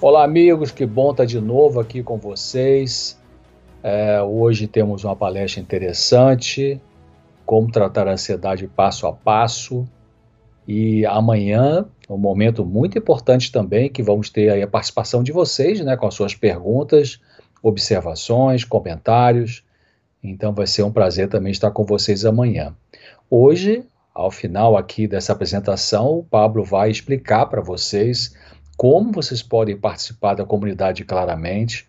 [0.00, 3.18] Olá, amigos, que bom estar de novo aqui com vocês.
[3.82, 6.80] É, hoje temos uma palestra interessante,
[7.46, 9.88] como tratar a ansiedade passo a passo.
[10.68, 15.96] E amanhã, um momento muito importante também, que vamos ter a participação de vocês, né,
[15.96, 17.20] com as suas perguntas,
[17.62, 19.64] observações, comentários.
[20.22, 22.76] Então vai ser um prazer também estar com vocês amanhã.
[23.30, 28.34] Hoje, ao final aqui dessa apresentação, o Pablo vai explicar para vocês
[28.76, 31.88] como vocês podem participar da comunidade claramente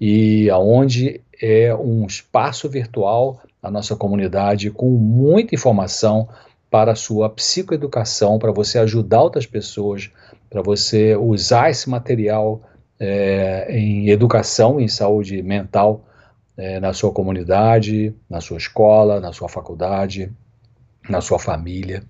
[0.00, 6.28] e aonde é um espaço virtual a nossa comunidade com muita informação
[6.70, 10.10] para a sua psicoeducação, para você ajudar outras pessoas,
[10.50, 12.62] para você usar esse material
[12.98, 16.04] é, em educação, em saúde mental
[16.56, 20.32] é, na sua comunidade, na sua escola, na sua faculdade,
[21.08, 22.02] na sua família.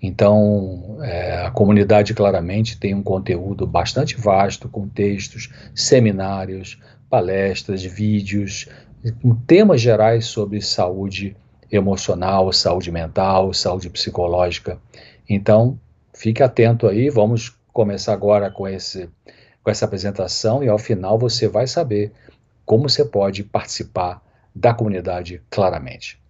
[0.00, 8.68] Então, é, a comunidade claramente tem um conteúdo bastante vasto, com textos, seminários, palestras, vídeos,
[9.22, 11.36] com temas gerais sobre saúde
[11.70, 14.78] emocional, saúde mental, saúde psicológica.
[15.28, 15.78] Então,
[16.14, 19.08] fique atento aí, vamos começar agora com, esse,
[19.62, 22.12] com essa apresentação e ao final você vai saber
[22.64, 24.22] como você pode participar
[24.54, 26.20] da comunidade claramente.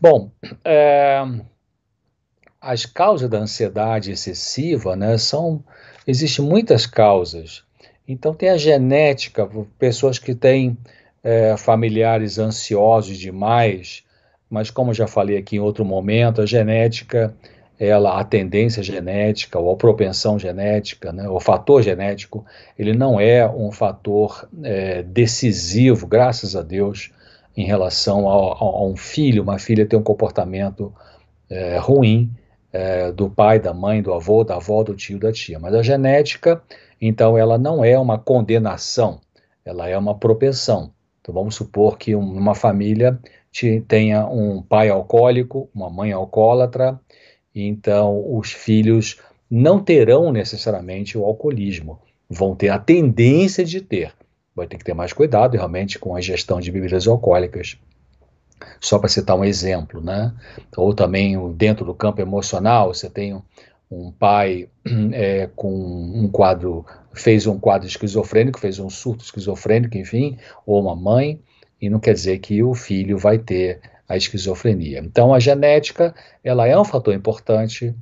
[0.00, 0.30] Bom,
[0.64, 1.22] é,
[2.66, 5.62] as causas da ansiedade excessiva, né, são
[6.04, 7.62] existem muitas causas.
[8.08, 10.76] Então tem a genética, pessoas que têm
[11.22, 14.02] é, familiares ansiosos demais,
[14.50, 17.34] mas como já falei aqui em outro momento, a genética,
[17.78, 22.44] ela, a tendência genética ou a propensão genética, né, o fator genético,
[22.76, 27.12] ele não é um fator é, decisivo, graças a Deus,
[27.56, 30.92] em relação a, a, a, um filho, uma filha ter um comportamento
[31.48, 32.28] é, ruim
[32.76, 35.58] é, do pai, da mãe, do avô, da avó, do tio, da tia.
[35.58, 36.62] Mas a genética,
[37.00, 39.18] então, ela não é uma condenação,
[39.64, 40.92] ela é uma propensão.
[41.20, 43.18] Então, vamos supor que uma família
[43.88, 47.00] tenha um pai alcoólico, uma mãe alcoólatra,
[47.54, 49.18] então os filhos
[49.50, 51.98] não terão necessariamente o alcoolismo,
[52.28, 54.12] vão ter a tendência de ter.
[54.54, 57.78] Vai ter que ter mais cuidado realmente com a gestão de bebidas alcoólicas
[58.80, 60.32] só para citar um exemplo, né?
[60.76, 63.40] Ou também dentro do campo emocional, você tem
[63.90, 64.68] um pai
[65.12, 70.96] é, com um quadro, fez um quadro esquizofrênico, fez um surto esquizofrênico, enfim, ou uma
[70.96, 71.40] mãe,
[71.80, 75.00] e não quer dizer que o filho vai ter a esquizofrenia.
[75.00, 77.94] Então, a genética, ela é um fator importante.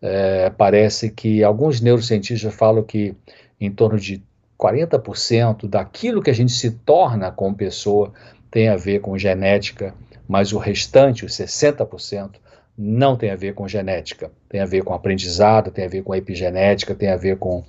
[0.00, 3.14] É, parece que alguns neurocientistas falam que
[3.60, 4.22] em torno de
[4.58, 8.12] 40% daquilo que a gente se torna como pessoa
[8.52, 9.94] tem a ver com genética,
[10.28, 12.34] mas o restante, os 60%,
[12.76, 14.30] não tem a ver com genética.
[14.48, 17.64] Tem a ver com aprendizado, tem a ver com epigenética, tem a ver com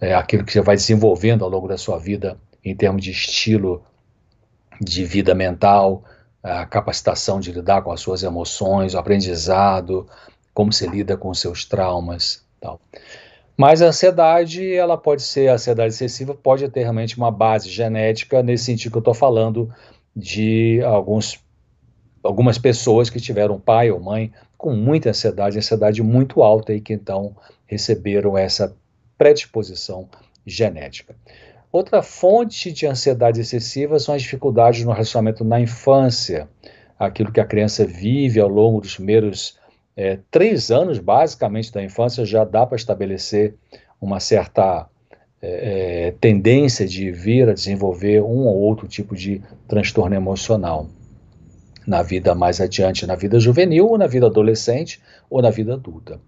[0.00, 3.84] é, aquilo que você vai desenvolvendo ao longo da sua vida em termos de estilo
[4.80, 6.02] de vida mental,
[6.42, 10.06] a capacitação de lidar com as suas emoções, o aprendizado,
[10.52, 12.80] como se lida com os seus traumas, tal.
[13.56, 18.42] Mas a ansiedade, ela pode ser, a ansiedade excessiva pode ter realmente uma base genética,
[18.42, 19.72] nesse sentido que eu estou falando
[20.14, 21.40] de alguns,
[22.22, 26.92] algumas pessoas que tiveram pai ou mãe com muita ansiedade, ansiedade muito alta e que
[26.92, 27.36] então
[27.66, 28.74] receberam essa
[29.18, 30.08] predisposição
[30.46, 31.14] genética.
[31.70, 36.48] Outra fonte de ansiedade excessiva são as dificuldades no relacionamento na infância,
[36.98, 39.58] aquilo que a criança vive ao longo dos primeiros
[39.96, 43.54] é, três anos, basicamente, da infância, já dá para estabelecer
[44.00, 44.88] uma certa
[45.46, 50.88] é, é, tendência de vir a desenvolver um ou outro tipo de transtorno emocional
[51.86, 56.18] na vida mais adiante, na vida juvenil, ou na vida adolescente, ou na vida adulta.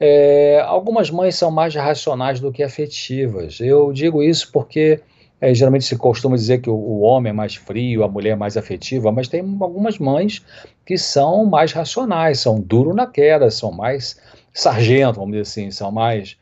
[0.00, 3.60] É, algumas mães são mais racionais do que afetivas.
[3.60, 5.00] Eu digo isso porque
[5.38, 8.36] é, geralmente se costuma dizer que o, o, homem é mais frio, a mulher é
[8.36, 10.42] mais afetiva, mas tem algumas mães
[10.86, 14.18] que são mais racionais, são duro na queda, são mais
[14.54, 16.38] sargento, vamos dizer assim, são mais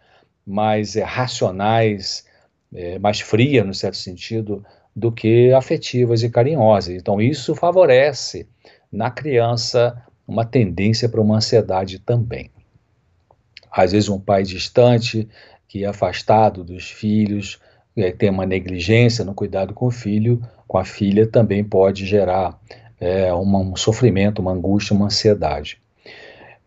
[0.47, 2.25] mais é, racionais,
[2.73, 4.65] é, mais frias, no certo sentido,
[4.95, 6.95] do que afetivas e carinhosas.
[6.95, 8.47] Então, isso favorece
[8.91, 12.51] na criança uma tendência para uma ansiedade também.
[13.71, 15.29] Às vezes, um pai distante,
[15.67, 17.59] que é afastado dos filhos,
[17.97, 22.59] é, tem uma negligência no cuidado com o filho, com a filha, também pode gerar
[23.01, 25.84] é, uma, um sofrimento, uma angústia, uma ansiedade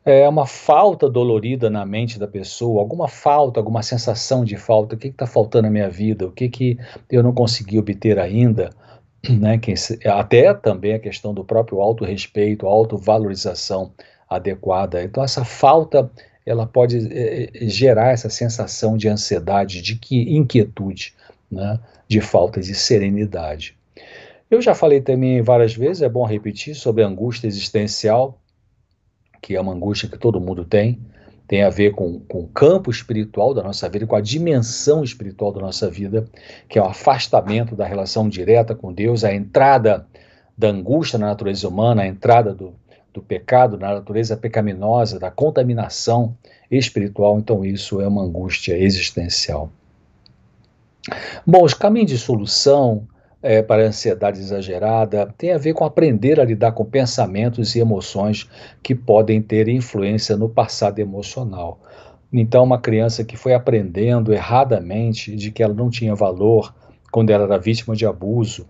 [0.08, 4.98] é uma falta dolorida na mente da pessoa, alguma falta, alguma sensação de falta, o
[4.98, 6.78] que está faltando na minha vida, o que, que
[7.12, 8.70] eu não consegui obter ainda,
[9.30, 9.58] né?
[9.58, 9.74] Que,
[10.06, 13.92] até também a questão do próprio autorrespeito, autovalorização
[14.30, 15.04] adequada.
[15.04, 16.10] Então, essa falta
[16.46, 20.00] ela pode é, gerar essa sensação de ansiedade, de
[20.34, 21.14] inquietude,
[21.52, 21.78] né,
[22.08, 23.76] de falta de serenidade.
[24.50, 28.40] Eu já falei também várias vezes, é bom repetir, sobre a angústia existencial,
[29.48, 31.00] que é uma angústia que todo mundo tem,
[31.48, 35.54] tem a ver com, com o campo espiritual da nossa vida, com a dimensão espiritual
[35.54, 36.28] da nossa vida,
[36.68, 40.06] que é o afastamento da relação direta com Deus, a entrada
[40.58, 42.74] da angústia na natureza humana, a entrada do,
[43.14, 46.36] do pecado na natureza pecaminosa, da contaminação
[46.70, 47.40] espiritual.
[47.40, 49.72] Então, isso é uma angústia existencial.
[51.46, 53.08] Bom, os caminhos de solução
[53.48, 57.80] é, para a ansiedade exagerada tem a ver com aprender a lidar com pensamentos e
[57.80, 58.50] emoções
[58.84, 61.80] que podem ter influência no passado emocional.
[62.32, 66.76] Então, uma criança que foi aprendendo erradamente de que ela não tinha valor
[67.10, 68.68] quando ela era vítima de abuso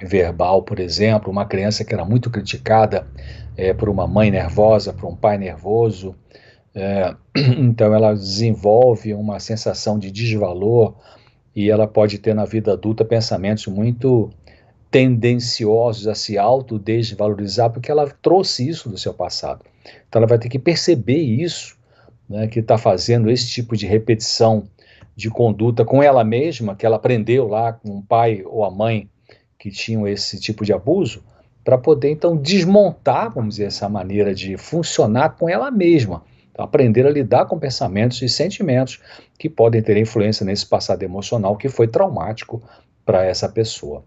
[0.00, 3.06] verbal, por exemplo, uma criança que era muito criticada
[3.54, 6.16] é, por uma mãe nervosa, por um pai nervoso,
[6.74, 7.14] é,
[7.58, 10.94] então ela desenvolve uma sensação de desvalor
[11.58, 14.30] e ela pode ter na vida adulta pensamentos muito
[14.92, 19.64] tendenciosos a se autodesvalorizar, porque ela trouxe isso do seu passado.
[20.08, 21.76] Então ela vai ter que perceber isso,
[22.28, 24.68] né, que está fazendo esse tipo de repetição
[25.16, 29.10] de conduta com ela mesma, que ela aprendeu lá com o pai ou a mãe
[29.58, 31.24] que tinham esse tipo de abuso,
[31.64, 36.22] para poder então desmontar, vamos dizer, essa maneira de funcionar com ela mesma
[36.58, 39.00] aprender a lidar com pensamentos e sentimentos
[39.38, 42.60] que podem ter influência nesse passado emocional que foi traumático
[43.06, 44.02] para essa pessoa.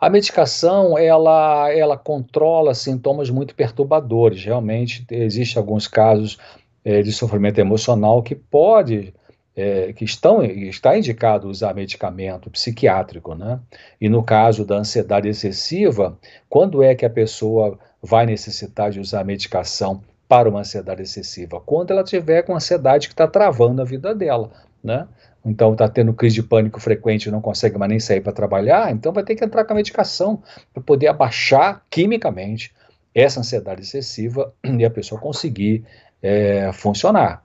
[0.00, 4.42] A medicação, ela, ela controla sintomas muito perturbadores.
[4.42, 6.38] Realmente, existem alguns casos
[6.82, 9.12] é, de sofrimento emocional que pode,
[9.54, 13.60] é, que estão, está indicado usar medicamento psiquiátrico, né?
[14.00, 16.18] E no caso da ansiedade excessiva,
[16.48, 21.90] quando é que a pessoa vai necessitar de usar medicação para uma ansiedade excessiva, quando
[21.90, 25.08] ela tiver com ansiedade que está travando a vida dela, né?
[25.44, 29.12] Então está tendo crise de pânico frequente não consegue mais nem sair para trabalhar, então
[29.12, 30.40] vai ter que entrar com a medicação
[30.72, 32.72] para poder abaixar quimicamente
[33.12, 35.84] essa ansiedade excessiva e a pessoa conseguir
[36.22, 37.42] é, funcionar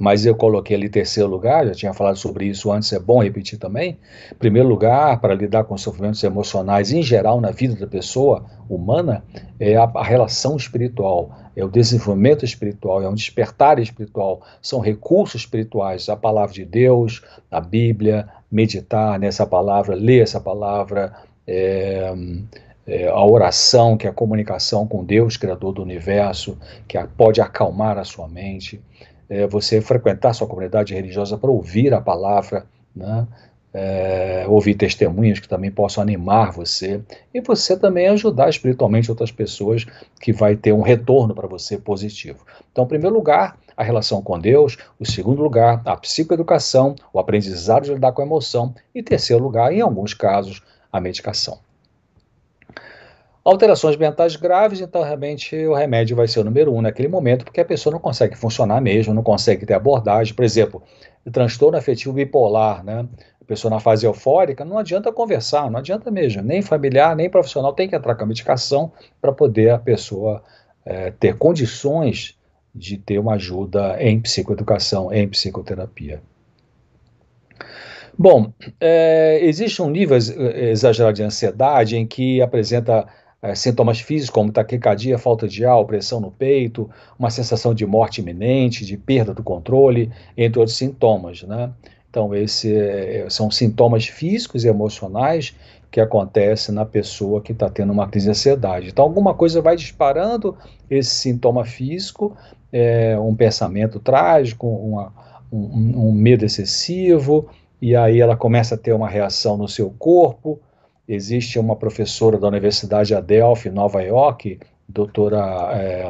[0.00, 3.58] mas eu coloquei ali terceiro lugar, já tinha falado sobre isso antes, é bom repetir
[3.58, 3.98] também.
[4.38, 9.24] Primeiro lugar, para lidar com sofrimentos emocionais em geral na vida da pessoa humana,
[9.58, 15.42] é a, a relação espiritual, é o desenvolvimento espiritual, é um despertar espiritual, são recursos
[15.42, 21.12] espirituais, a palavra de Deus, a Bíblia, meditar nessa palavra, ler essa palavra,
[21.46, 22.12] é,
[22.86, 27.98] é, a oração, que é a comunicação com Deus, Criador do universo, que pode acalmar
[27.98, 28.80] a sua mente
[29.28, 33.26] é, você frequentar sua comunidade religiosa para ouvir a palavra, né?
[33.76, 37.00] É, ouvir testemunhos que também possam animar você
[37.34, 39.84] e você também ajudar espiritualmente outras pessoas
[40.20, 42.46] que vai ter um retorno para você positivo.
[42.70, 47.84] Então, em primeiro lugar, a relação com Deus, o segundo lugar, a psicoeducação, o aprendizado
[47.84, 50.62] de lidar com a emoção e terceiro lugar, em alguns casos,
[50.92, 51.58] a medicação.
[53.44, 57.60] Alterações mentais graves, então realmente o remédio vai ser o número um naquele momento, porque
[57.60, 60.32] a pessoa não consegue funcionar mesmo, não consegue ter abordagem.
[60.32, 60.82] Por exemplo,
[61.30, 63.06] transtorno afetivo bipolar, né?
[63.44, 67.74] A pessoa na fase eufórica, não adianta conversar, não adianta mesmo, nem familiar, nem profissional,
[67.74, 70.42] tem que entrar com a medicação para poder a pessoa
[70.82, 72.38] é, ter condições
[72.74, 76.22] de ter uma ajuda em psicoeducação, em psicoterapia.
[78.16, 83.06] Bom, é, existe um nível exagerado de ansiedade em que apresenta
[83.42, 88.22] é, sintomas físicos como taquicardia, falta de ar, pressão no peito, uma sensação de morte
[88.22, 91.42] iminente, de perda do controle, entre outros sintomas.
[91.42, 91.70] Né?
[92.14, 95.52] Então, esses é, são sintomas físicos e emocionais
[95.90, 98.90] que acontecem na pessoa que está tendo uma crise de ansiedade.
[98.90, 100.56] Então, alguma coisa vai disparando
[100.88, 102.36] esse sintoma físico,
[102.72, 105.12] é, um pensamento trágico, uma,
[105.52, 107.48] um, um medo excessivo,
[107.82, 110.60] e aí ela começa a ter uma reação no seu corpo,
[111.08, 116.08] existe uma professora da Universidade Adelphi, Nova York, doutora é,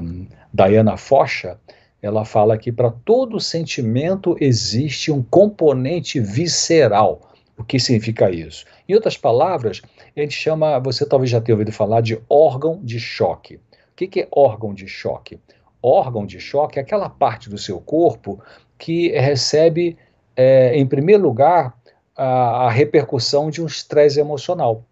[0.52, 1.56] Diana Focha,
[2.04, 7.32] ela fala que para todo sentimento existe um componente visceral.
[7.56, 8.66] O que significa isso?
[8.87, 9.80] Em outras palavras,
[10.14, 13.54] a gente chama, você talvez já tenha ouvido falar de órgão de choque.
[13.56, 13.61] O
[13.96, 15.40] que, que é órgão de choque?
[15.82, 18.38] Órgão de choque é aquela parte do seu corpo
[18.76, 19.96] que recebe,
[20.37, 21.75] é, em primeiro lugar,
[22.14, 24.84] a, a repercussão de um estresse emocional.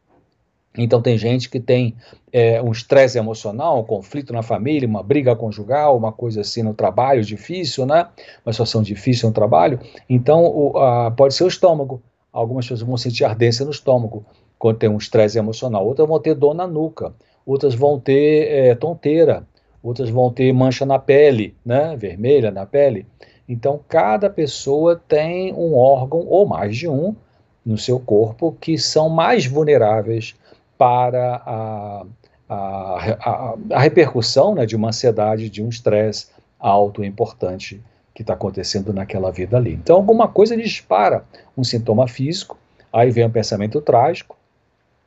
[0.76, 1.94] Então tem gente que tem
[2.32, 6.72] é, um estresse emocional, um conflito na família, uma briga conjugal, uma coisa assim no
[6.72, 8.08] trabalho difícil, né?
[8.44, 9.78] Uma situação difícil no trabalho.
[10.08, 12.02] Então o, a, pode ser o estômago.
[12.32, 14.24] Algumas pessoas vão sentir ardência no estômago
[14.58, 15.86] quando tem um estresse emocional.
[15.86, 17.12] Outras vão ter dor na nuca.
[17.44, 19.46] Outras vão ter é, tonteira.
[19.82, 21.94] outras vão ter mancha na pele, né?
[21.96, 23.04] Vermelha na pele.
[23.48, 27.14] Então, cada pessoa tem um órgão, ou mais de um,
[27.66, 30.34] no seu corpo, que são mais vulneráveis
[30.82, 32.04] para a,
[32.48, 32.56] a,
[33.20, 36.26] a, a repercussão né, de uma ansiedade, de um estresse
[36.58, 37.80] alto importante
[38.12, 39.74] que está acontecendo naquela vida ali.
[39.74, 41.24] Então, alguma coisa dispara
[41.56, 42.58] um sintoma físico,
[42.92, 44.36] aí vem um pensamento trágico.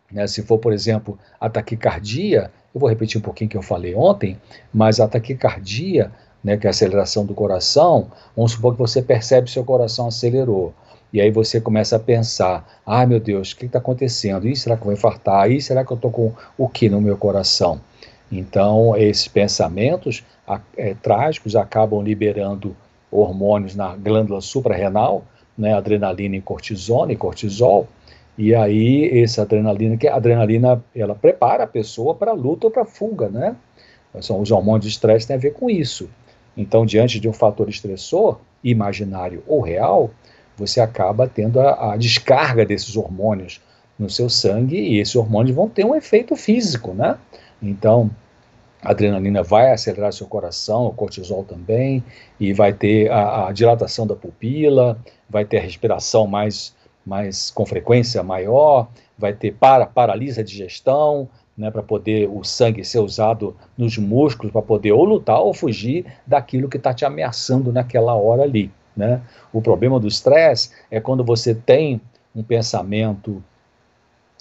[0.09, 0.25] Né?
[0.27, 4.39] Se for, por exemplo, a taquicardia, eu vou repetir um pouquinho que eu falei ontem,
[4.73, 6.09] mas a taquicardia,
[6.41, 10.07] né, que é a aceleração do coração, vamos supor que você percebe que seu coração
[10.07, 10.73] acelerou.
[11.15, 14.45] E aí você começa a pensar: ah, meu Deus, o que está acontecendo?
[14.49, 15.49] Ih, será que eu vou infartar?
[15.49, 17.79] Ih, será que eu estou com o que no meu coração?
[18.29, 20.25] Então, esses pensamentos
[20.75, 22.75] é, trágicos acabam liberando
[23.09, 25.23] hormônios na glândula suprarrenal,
[25.57, 27.87] né, adrenalina e cortisona e cortisol,
[28.37, 32.83] e aí essa adrenalina, que a adrenalina, ela prepara a pessoa para luta ou para
[32.83, 33.55] fuga, né?
[34.19, 36.09] São os hormônios de estresse têm a ver com isso.
[36.57, 40.11] Então, diante de um fator estressor, imaginário ou real,
[40.57, 43.61] você acaba tendo a, a descarga desses hormônios
[43.97, 47.17] no seu sangue e esses hormônios vão ter um efeito físico, né?
[47.61, 48.09] Então,
[48.81, 52.03] a adrenalina vai acelerar seu coração, o cortisol também,
[52.39, 54.97] e vai ter a, a dilatação da pupila,
[55.29, 61.27] vai ter a respiração mais, mais com frequência maior, vai ter para, paralisia de digestão,
[61.57, 66.05] né, para poder o sangue ser usado nos músculos para poder ou lutar ou fugir
[66.27, 68.69] daquilo que está te ameaçando naquela hora ali.
[68.95, 69.21] Né?
[69.51, 71.99] O problema do estresse é quando você tem
[72.35, 73.43] um pensamento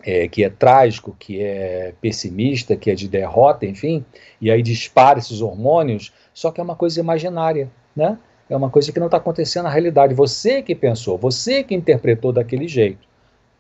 [0.05, 4.05] é, que é trágico, que é pessimista, que é de derrota, enfim,
[4.41, 8.19] e aí dispara esses hormônios, só que é uma coisa imaginária, né?
[8.49, 10.13] É uma coisa que não está acontecendo na realidade.
[10.13, 13.09] Você que pensou, você que interpretou daquele jeito.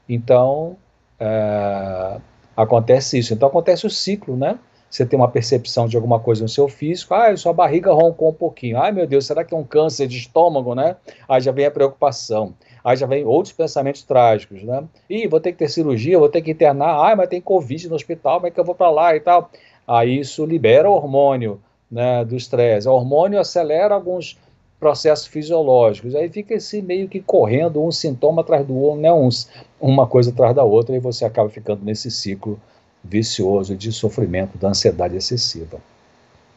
[0.06, 0.76] Então,
[1.18, 2.20] é,
[2.54, 3.32] acontece isso.
[3.32, 4.58] Então, acontece o ciclo, né?
[4.94, 8.32] Você tem uma percepção de alguma coisa no seu físico, ah, sua barriga roncou um
[8.32, 10.94] pouquinho, ai meu Deus, será que é um câncer de estômago, né?
[11.28, 12.54] Aí já vem a preocupação.
[12.84, 14.84] Aí já vem outros pensamentos trágicos, né?
[15.10, 17.96] Ih, vou ter que ter cirurgia, vou ter que internar, ai, mas tem Covid no
[17.96, 19.50] hospital, como é que eu vou para lá e tal?
[19.84, 21.60] Aí isso libera o hormônio
[21.90, 22.88] né, do estresse.
[22.88, 24.38] O hormônio acelera alguns
[24.78, 26.14] processos fisiológicos.
[26.14, 30.30] Aí fica esse meio que correndo um sintoma atrás do outro, né, uns, uma coisa
[30.30, 32.60] atrás da outra, e você acaba ficando nesse ciclo
[33.04, 35.78] vicioso de sofrimento, da ansiedade excessiva.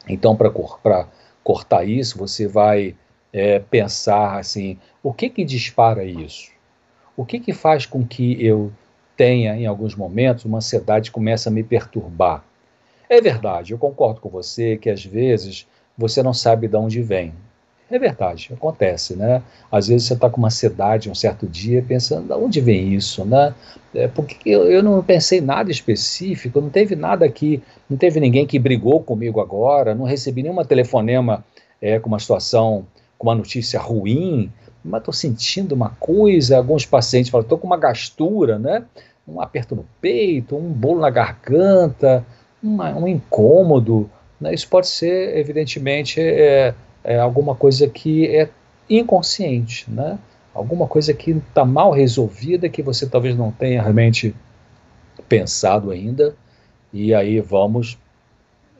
[0.08, 0.50] Então, para
[1.44, 2.96] cortar isso, você vai
[3.32, 6.50] é, pensar assim: o que que dispara isso?
[7.16, 8.72] O que que faz com que eu
[9.16, 12.44] tenha, em alguns momentos, uma ansiedade que começa a me perturbar?
[13.10, 17.34] É verdade, eu concordo com você que às vezes você não sabe de onde vem.
[17.90, 19.42] É verdade, acontece, né?
[19.72, 23.24] Às vezes você está com uma ansiedade um certo dia pensando, de onde vem isso,
[23.24, 23.54] né?
[23.94, 28.46] É porque eu, eu não pensei nada específico, não teve nada aqui, não teve ninguém
[28.46, 31.42] que brigou comigo agora, não recebi nenhuma telefonema
[31.80, 34.52] é, com uma situação com uma notícia ruim,
[34.84, 36.56] mas estou sentindo uma coisa.
[36.56, 38.84] Alguns pacientes falam, estou com uma gastura, né?
[39.26, 42.24] um aperto no peito, um bolo na garganta,
[42.62, 44.08] uma, um incômodo.
[44.40, 44.54] Né?
[44.54, 46.74] Isso pode ser, evidentemente, é,
[47.04, 48.48] é alguma coisa que é
[48.88, 50.18] inconsciente, né?
[50.54, 54.34] alguma coisa que está mal resolvida, que você talvez não tenha realmente
[55.28, 56.34] pensado ainda,
[56.92, 57.98] e aí vamos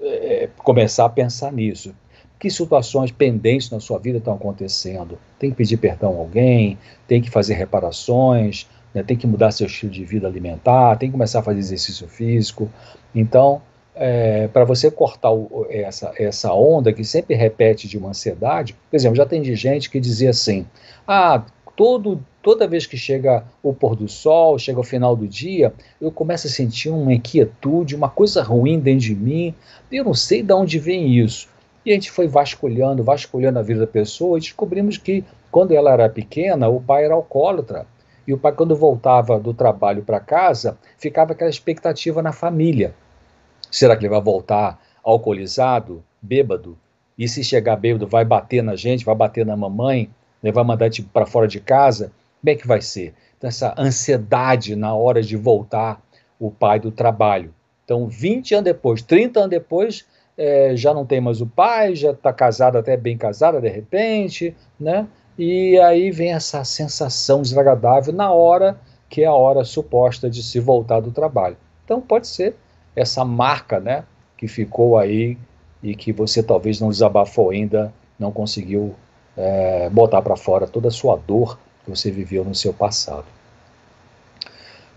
[0.01, 1.95] é, começar a pensar nisso
[2.39, 5.19] que situações pendentes na sua vida estão acontecendo.
[5.39, 9.67] Tem que pedir perdão a alguém, tem que fazer reparações, né, tem que mudar seu
[9.67, 12.71] estilo de vida alimentar, tem que começar a fazer exercício físico.
[13.13, 13.61] Então,
[13.99, 18.97] é, para você cortar o, essa, essa onda que sempre repete de uma ansiedade, por
[18.97, 20.65] exemplo, já tem gente que dizia assim:
[21.07, 25.73] ah, todo, toda vez que chega o pôr do sol, chega o final do dia,
[26.01, 29.55] eu começo a sentir uma inquietude, uma coisa ruim dentro de mim,
[29.91, 31.49] eu não sei de onde vem isso.
[31.85, 35.93] E a gente foi vasculhando, vasculhando a vida da pessoa e descobrimos que, quando ela
[35.93, 37.87] era pequena, o pai era alcoólatra.
[38.27, 42.95] E o pai, quando voltava do trabalho para casa, ficava aquela expectativa na família.
[43.71, 46.77] Será que ele vai voltar alcoolizado, bêbado?
[47.17, 50.11] E se chegar bêbado, vai bater na gente, vai bater na mamãe,
[50.43, 52.13] né, vai mandar tipo, para fora de casa?
[52.41, 53.15] Como é que vai ser?
[53.37, 56.01] Então, essa ansiedade na hora de voltar
[56.39, 57.53] o pai do trabalho.
[57.85, 60.05] Então, 20 anos depois, 30 anos depois,
[60.37, 64.55] é, já não tem mais o pai, já está casada, até bem casada de repente,
[64.79, 65.07] né?
[65.37, 70.61] E aí vem essa sensação desagradável na hora que é a hora suposta de se
[70.61, 71.57] voltar do trabalho.
[71.85, 72.55] Então pode ser
[72.99, 74.05] essa marca, né,
[74.37, 75.37] que ficou aí
[75.83, 78.95] e que você talvez não desabafou ainda, não conseguiu
[79.37, 83.25] é, botar para fora toda a sua dor que você viveu no seu passado.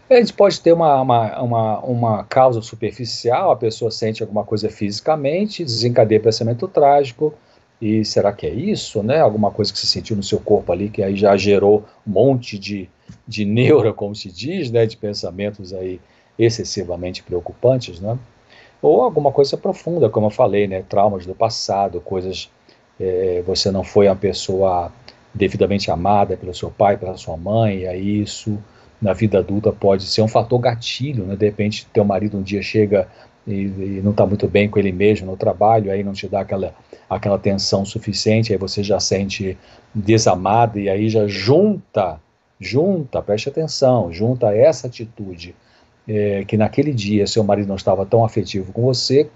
[0.10, 4.70] A gente pode ter uma, uma, uma, uma, causa superficial, a pessoa sente alguma coisa
[4.70, 7.34] fisicamente, desencadeia pensamento trágico,
[7.82, 9.22] e será que é isso, né?
[9.22, 12.60] Alguma coisa que se sentiu no seu corpo ali, que aí já gerou um monte
[12.60, 12.90] de,
[13.26, 14.86] de neura, como se diz, né?
[14.86, 16.00] De pensamentos aí
[16.44, 18.18] excessivamente preocupantes, né?
[18.82, 20.84] Ou alguma coisa profunda, como eu falei, né?
[20.88, 22.50] Traumas do passado, coisas...
[23.00, 24.92] É, você não foi uma pessoa
[25.34, 28.60] devidamente amada pelo seu pai, pela sua mãe, e aí isso
[29.02, 31.36] na vida adulta pode ser um fator gatilho, né?
[31.36, 33.08] De repente, teu marido um dia chega
[33.48, 36.42] e, e não está muito bem com ele mesmo no trabalho, aí não te dá
[36.42, 36.74] aquela,
[37.10, 39.58] aquela atenção suficiente, aí você já sente
[39.94, 42.20] desamado e aí já junta,
[42.60, 45.56] junta, preste atenção, junta essa atitude
[46.14, 49.30] é, que naquele dia seu marido não estava tão afetivo com você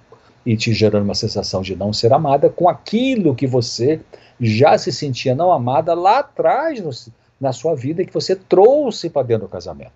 [0.45, 4.01] e te gerando uma sensação de não ser amada com aquilo que você
[4.41, 6.91] já se sentia não amada lá atrás no,
[7.39, 9.93] na sua vida e que você trouxe para dentro do casamento.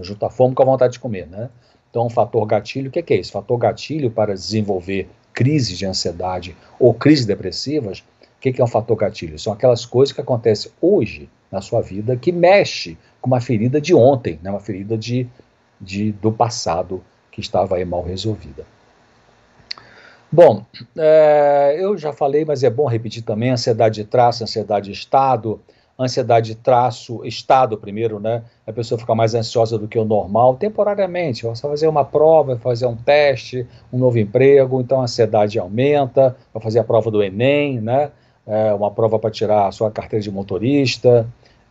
[0.00, 1.48] Junta fome com a vontade de comer, né?
[1.90, 3.32] Então, um fator gatilho, o que é, que é isso?
[3.32, 8.64] Fator gatilho para desenvolver crises de ansiedade ou crises depressivas, o que é, que é
[8.64, 9.38] um fator gatilho?
[9.38, 13.94] São aquelas coisas que acontecem hoje na sua vida que mexe com uma ferida de
[13.94, 14.50] ontem, né?
[14.50, 15.26] uma ferida de,
[15.80, 18.64] de, do passado que estava aí mal resolvida.
[20.30, 20.62] Bom,
[20.96, 25.60] é, eu já falei, mas é bom repetir também: ansiedade de traço, ansiedade de estado,
[25.98, 28.42] ansiedade de traço, estado primeiro, né?
[28.66, 31.44] A pessoa fica mais ansiosa do que o normal, temporariamente.
[31.44, 36.36] Vai fazer uma prova, vai fazer um teste, um novo emprego, então a ansiedade aumenta,
[36.52, 38.10] vai fazer a prova do Enem, né?
[38.46, 41.26] É, uma prova para tirar a sua carteira de motorista,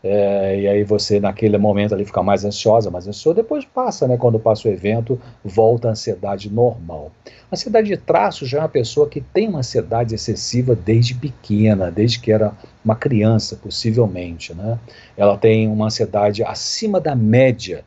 [0.10, 4.18] é, e aí você naquele momento ali fica mais ansiosa, mais ansiosa, depois passa, né?
[4.18, 7.12] Quando passa o evento, volta a ansiedade normal.
[7.52, 11.92] A ansiedade de traço já é uma pessoa que tem uma ansiedade excessiva desde pequena,
[11.92, 14.80] desde que era uma criança, possivelmente, né?
[15.18, 17.84] Ela tem uma ansiedade acima da média.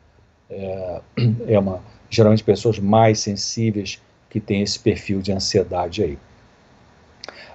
[0.49, 1.01] É,
[1.47, 6.17] é uma geralmente pessoas mais sensíveis que têm esse perfil de ansiedade aí.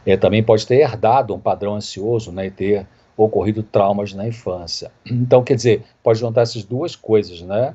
[0.04, 2.46] É, também pode ter herdado um padrão ansioso, né?
[2.46, 4.90] E ter ocorrido traumas na infância.
[5.04, 7.74] Então, quer dizer, pode juntar essas duas coisas, né?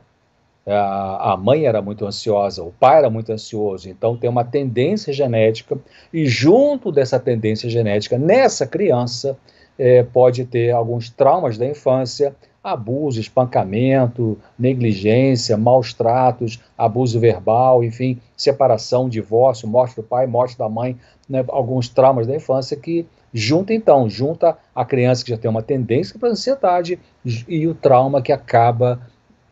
[0.68, 5.76] A, mãe era muito ansiosa, o pai era muito ansioso, então tem uma tendência genética,
[6.14, 9.36] e junto dessa tendência genética, nessa criança,
[9.78, 18.20] é, pode ter alguns traumas da infância, abuso, espancamento, negligência, maus tratos, abuso verbal, enfim,
[18.38, 20.96] separação, divórcio, morte do pai, morte da mãe,
[21.28, 25.64] né, alguns traumas da infância que Junta então, junta a criança que já tem uma
[25.64, 27.00] tendência para ansiedade
[27.48, 29.02] e o trauma que acaba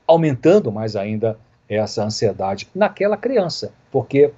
[0.05, 1.37] aumentando mais ainda
[1.67, 4.31] essa ansiedade naquela criança, porque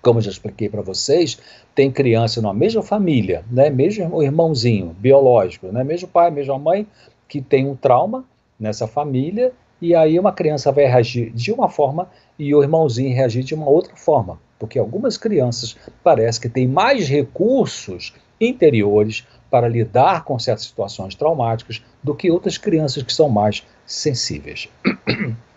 [0.00, 1.38] como já expliquei para vocês,
[1.74, 6.86] tem criança na mesma família, né, mesmo irmãozinho biológico, né, mesmo pai, mesma mãe,
[7.26, 8.24] que tem um trauma
[8.60, 9.50] nessa família,
[9.80, 13.68] e aí uma criança vai reagir de uma forma e o irmãozinho reagir de uma
[13.68, 20.66] outra forma, porque algumas crianças parece que têm mais recursos interiores para lidar com certas
[20.66, 24.68] situações traumáticas do que outras crianças que são mais sensíveis.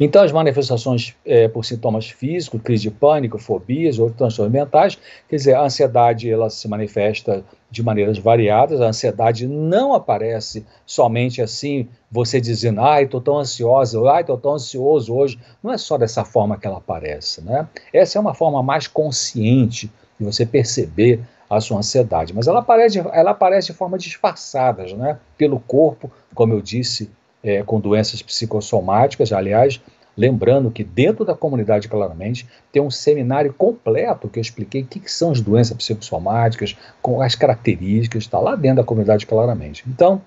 [0.00, 4.96] Então, as manifestações é, por sintomas físicos, crise de pânico, fobias, outros transtornos mentais,
[5.28, 8.80] quer dizer, a ansiedade ela se manifesta de maneiras variadas.
[8.80, 14.54] A ansiedade não aparece somente assim, você dizendo, ai, estou tão ansiosa, ai, estou tão
[14.54, 15.38] ansioso hoje.
[15.62, 17.66] Não é só dessa forma que ela aparece, né?
[17.92, 22.34] Essa é uma forma mais consciente de você perceber a sua ansiedade.
[22.34, 25.18] Mas ela aparece, ela aparece de forma disfarçada, né?
[25.36, 27.10] Pelo corpo, como eu disse,
[27.42, 29.32] é, com doenças psicossomáticas.
[29.32, 29.80] Aliás,
[30.16, 35.00] lembrando que dentro da comunidade Claramente tem um seminário completo que eu expliquei o que,
[35.00, 39.84] que são as doenças psicossomáticas, com as características, está lá dentro da comunidade Claramente.
[39.86, 40.20] Então,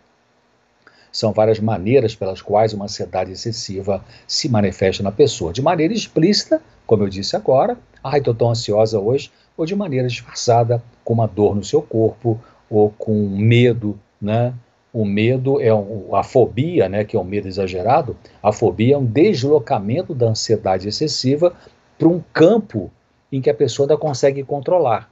[1.12, 5.52] são várias maneiras pelas quais uma ansiedade excessiva se manifesta na pessoa.
[5.52, 10.08] De maneira explícita, como eu disse agora, ai, estou tão ansiosa hoje, ou de maneira
[10.08, 14.54] disfarçada, com uma dor no seu corpo, ou com medo, né?
[14.94, 18.16] O medo é um, a fobia, né, que é um medo exagerado.
[18.44, 21.54] A fobia é um deslocamento da ansiedade excessiva
[21.98, 22.92] para um campo
[23.32, 25.10] em que a pessoa não consegue controlar.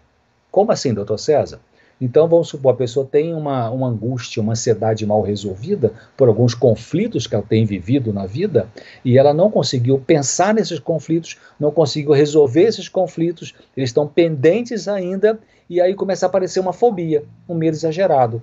[0.52, 1.62] Como assim, doutor César?
[2.02, 6.54] Então, vamos supor, a pessoa tem uma, uma angústia, uma ansiedade mal resolvida por alguns
[6.54, 8.70] conflitos que ela tem vivido na vida
[9.04, 14.88] e ela não conseguiu pensar nesses conflitos, não conseguiu resolver esses conflitos, eles estão pendentes
[14.88, 18.42] ainda e aí começa a aparecer uma fobia, um medo exagerado.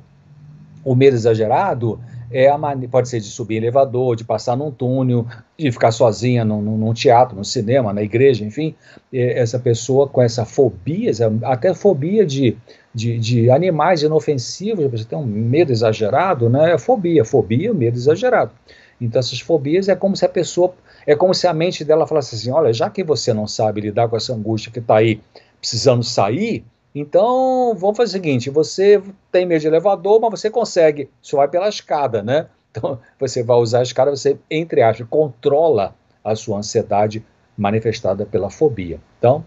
[0.84, 1.98] O medo exagerado
[2.30, 2.58] é a
[2.90, 5.26] pode ser de subir em elevador, de passar num túnel,
[5.58, 8.74] de ficar sozinha num, num teatro, no cinema, na igreja, enfim.
[9.12, 11.10] Essa pessoa com essa fobia,
[11.44, 12.56] até fobia de,
[12.94, 16.72] de, de animais inofensivos, você tem um medo exagerado, né?
[16.72, 18.52] É fobia, fobia, medo exagerado.
[19.00, 20.74] Então essas fobias é como se a pessoa,
[21.06, 24.08] é como se a mente dela falasse assim, olha, já que você não sabe lidar
[24.08, 25.20] com essa angústia que está aí
[25.60, 26.64] precisando sair,
[26.98, 31.48] então vamos fazer o seguinte, você tem medo de elevador, mas você consegue, só vai
[31.48, 32.46] pela escada, né?
[32.76, 37.24] Então você vai usar a escada, você, entre aspas, controla a sua ansiedade
[37.56, 39.00] manifestada pela fobia.
[39.18, 39.42] Então,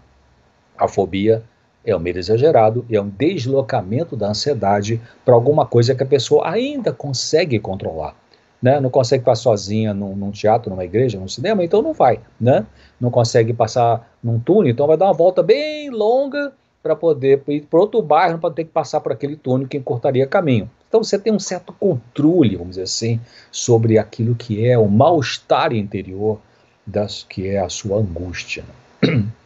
[0.76, 1.44] a fobia
[1.84, 6.06] é um medo exagerado e é um deslocamento da ansiedade para alguma coisa que a
[6.06, 8.16] pessoa ainda consegue controlar.
[8.60, 8.80] Né?
[8.80, 12.20] Não consegue passar sozinha num, num, teatro, numa igreja, num cinema, então não vai.
[12.40, 12.66] Né?
[13.00, 17.62] Não consegue passar num túnel, então vai dar uma volta bem longa para poder ir
[17.62, 20.70] para outro bairro, para ter que passar por aquele túnel que encurtaria caminho.
[20.88, 25.72] Então você tem um certo controle, vamos dizer assim, sobre aquilo que é o mal-estar
[25.72, 26.40] interior,
[26.86, 28.64] das, que é a sua angústia.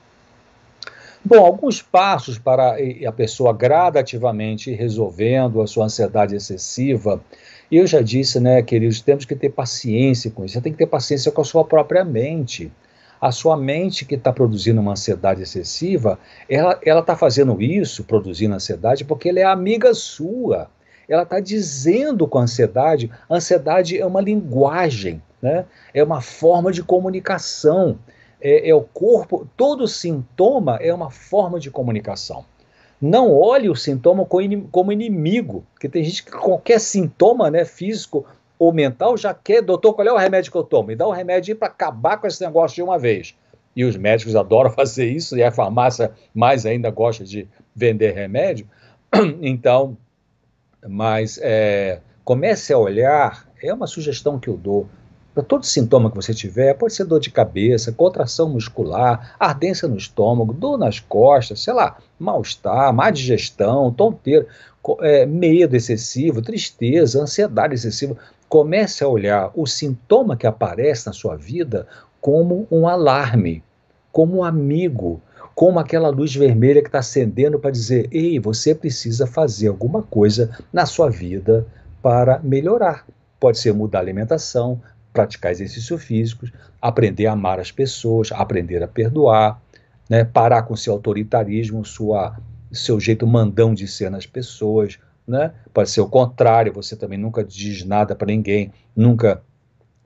[1.26, 7.18] Bom, alguns passos para a pessoa gradativamente resolvendo a sua ansiedade excessiva.
[7.72, 10.52] Eu já disse, né, queridos, temos que ter paciência com isso.
[10.54, 12.70] Você tem que ter paciência com a sua própria mente.
[13.24, 19.02] A sua mente que está produzindo uma ansiedade excessiva, ela está fazendo isso, produzindo ansiedade,
[19.02, 20.68] porque ela é amiga sua.
[21.08, 25.64] Ela está dizendo com a ansiedade, a ansiedade é uma linguagem, né?
[25.94, 27.98] é uma forma de comunicação
[28.42, 32.44] é, é o corpo, todo sintoma é uma forma de comunicação.
[33.00, 34.26] Não olhe o sintoma
[34.70, 38.26] como inimigo, porque tem gente que qualquer sintoma né, físico
[38.58, 40.88] ou mental já quer, doutor, qual é o remédio que eu tomo?
[40.88, 43.34] Me dá um remédio para acabar com esse negócio de uma vez.
[43.74, 48.66] E os médicos adoram fazer isso, e a farmácia mais ainda gosta de vender remédio.
[49.40, 49.96] Então,
[50.86, 54.88] mas é, comece a olhar, é uma sugestão que eu dou,
[55.34, 59.96] para todo sintoma que você tiver, pode ser dor de cabeça, contração muscular, ardência no
[59.96, 64.46] estômago, dor nas costas, sei lá, mal-estar, má digestão, tonteira,
[65.00, 68.16] é, medo excessivo, tristeza, ansiedade excessiva.
[68.54, 71.88] Comece a olhar o sintoma que aparece na sua vida
[72.20, 73.64] como um alarme,
[74.12, 75.20] como um amigo,
[75.56, 80.56] como aquela luz vermelha que está acendendo para dizer: ei, você precisa fazer alguma coisa
[80.72, 81.66] na sua vida
[82.00, 83.04] para melhorar.
[83.40, 84.80] Pode ser mudar a alimentação,
[85.12, 89.60] praticar exercícios físicos, aprender a amar as pessoas, aprender a perdoar,
[90.08, 92.36] né, parar com seu autoritarismo, sua,
[92.70, 94.96] seu jeito mandão de ser nas pessoas.
[95.26, 95.52] Né?
[95.72, 99.42] Pode ser o contrário, você também nunca diz nada para ninguém, nunca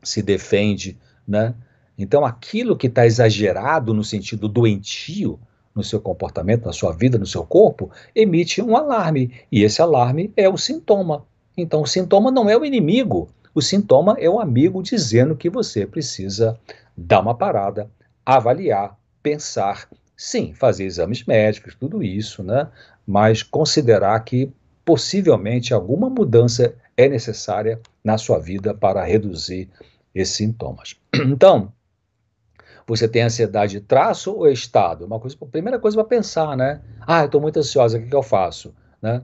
[0.03, 0.97] se defende.
[1.27, 1.55] Né?
[1.99, 5.39] Então, aquilo que está exagerado no sentido doentio
[5.75, 9.33] no seu comportamento, na sua vida, no seu corpo, emite um alarme.
[9.51, 11.25] E esse alarme é o sintoma.
[11.57, 15.87] Então, o sintoma não é o inimigo, o sintoma é o amigo dizendo que você
[15.87, 16.59] precisa
[16.97, 17.91] dar uma parada,
[18.27, 22.69] avaliar, pensar, sim, fazer exames médicos, tudo isso, né?
[23.07, 24.53] Mas considerar que
[24.89, 29.69] possivelmente alguma mudança é necessária na sua vida para reduzir
[30.15, 30.97] esses sintomas.
[31.15, 31.75] Então,
[32.87, 35.05] você tem ansiedade de traço ou estado?
[35.05, 36.81] Uma coisa, primeira coisa para pensar, né?
[37.07, 38.75] Ah, eu estou muito ansiosa, o que, que eu faço?
[39.03, 39.23] Né?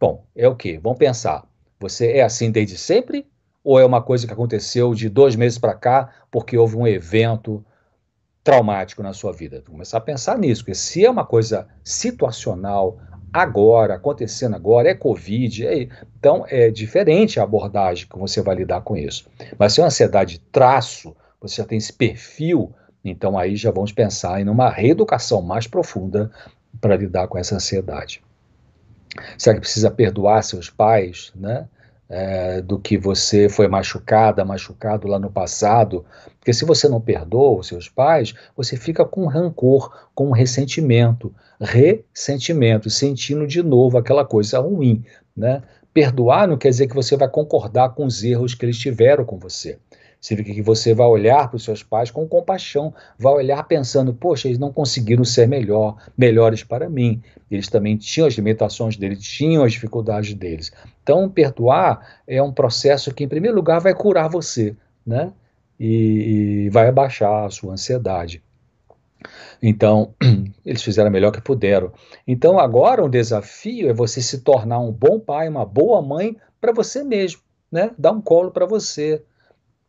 [0.00, 0.78] Bom, é o que?
[0.78, 1.44] Vamos pensar.
[1.78, 3.24] Você é assim desde sempre
[3.62, 7.64] ou é uma coisa que aconteceu de dois meses para cá porque houve um evento
[8.42, 9.62] traumático na sua vida?
[9.62, 12.98] Começar a pensar nisso, porque se é uma coisa situacional,
[13.34, 18.82] agora, acontecendo agora, é Covid, é, então é diferente a abordagem que você vai lidar
[18.82, 19.28] com isso.
[19.58, 22.72] Mas se é uma ansiedade de traço, você já tem esse perfil,
[23.04, 26.30] então aí já vamos pensar em uma reeducação mais profunda
[26.80, 28.22] para lidar com essa ansiedade.
[29.36, 31.68] Será que precisa perdoar seus pais, né?
[32.08, 36.04] É, do que você foi machucada, machucado lá no passado.
[36.38, 42.90] Porque se você não perdoa os seus pais, você fica com rancor, com ressentimento, ressentimento,
[42.90, 45.04] sentindo de novo aquela coisa ruim.
[45.36, 45.62] Né?
[45.92, 49.38] Perdoar não quer dizer que você vai concordar com os erros que eles tiveram com
[49.38, 49.78] você.
[50.24, 54.48] Significa que você vai olhar para os seus pais com compaixão, vai olhar pensando, poxa,
[54.48, 57.22] eles não conseguiram ser melhor, melhores para mim.
[57.50, 60.72] Eles também tinham as limitações deles, tinham as dificuldades deles.
[61.04, 64.74] Então, perdoar é um processo que, em primeiro lugar, vai curar você,
[65.06, 65.34] né?
[65.78, 68.42] E, e vai abaixar a sua ansiedade.
[69.62, 70.14] Então,
[70.64, 71.92] eles fizeram o melhor que puderam.
[72.26, 76.72] Então, agora um desafio é você se tornar um bom pai, uma boa mãe para
[76.72, 77.90] você mesmo, né?
[77.98, 79.22] Dar um colo para você,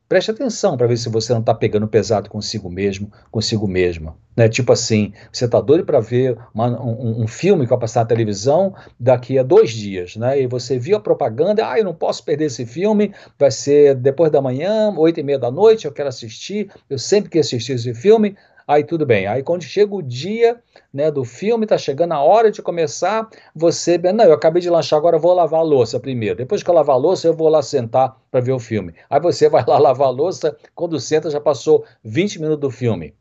[0.08, 4.16] Preste atenção para ver se você não está pegando pesado consigo mesmo, consigo mesma.
[4.38, 4.48] Né?
[4.48, 8.06] Tipo assim, você está doido para ver uma, um, um, filme que vai passar na
[8.06, 10.42] televisão daqui a dois dias, né?
[10.42, 14.32] E você viu a propaganda, ah, eu não posso perder esse filme, vai ser depois
[14.32, 17.94] da manhã, oito e meia da noite, eu quero assistir, eu sempre quis assistir esse
[17.94, 18.36] filme.
[18.68, 19.28] Aí tudo bem.
[19.28, 20.60] Aí quando chega o dia
[20.92, 23.98] né, do filme, tá chegando a hora de começar, você.
[23.98, 26.36] Não, eu acabei de lanchar, agora eu vou lavar a louça primeiro.
[26.36, 28.96] Depois que eu lavar a louça, eu vou lá sentar para ver o filme.
[29.10, 33.14] Aí você vai lá lavar a louça, quando senta já passou 20 minutos do filme.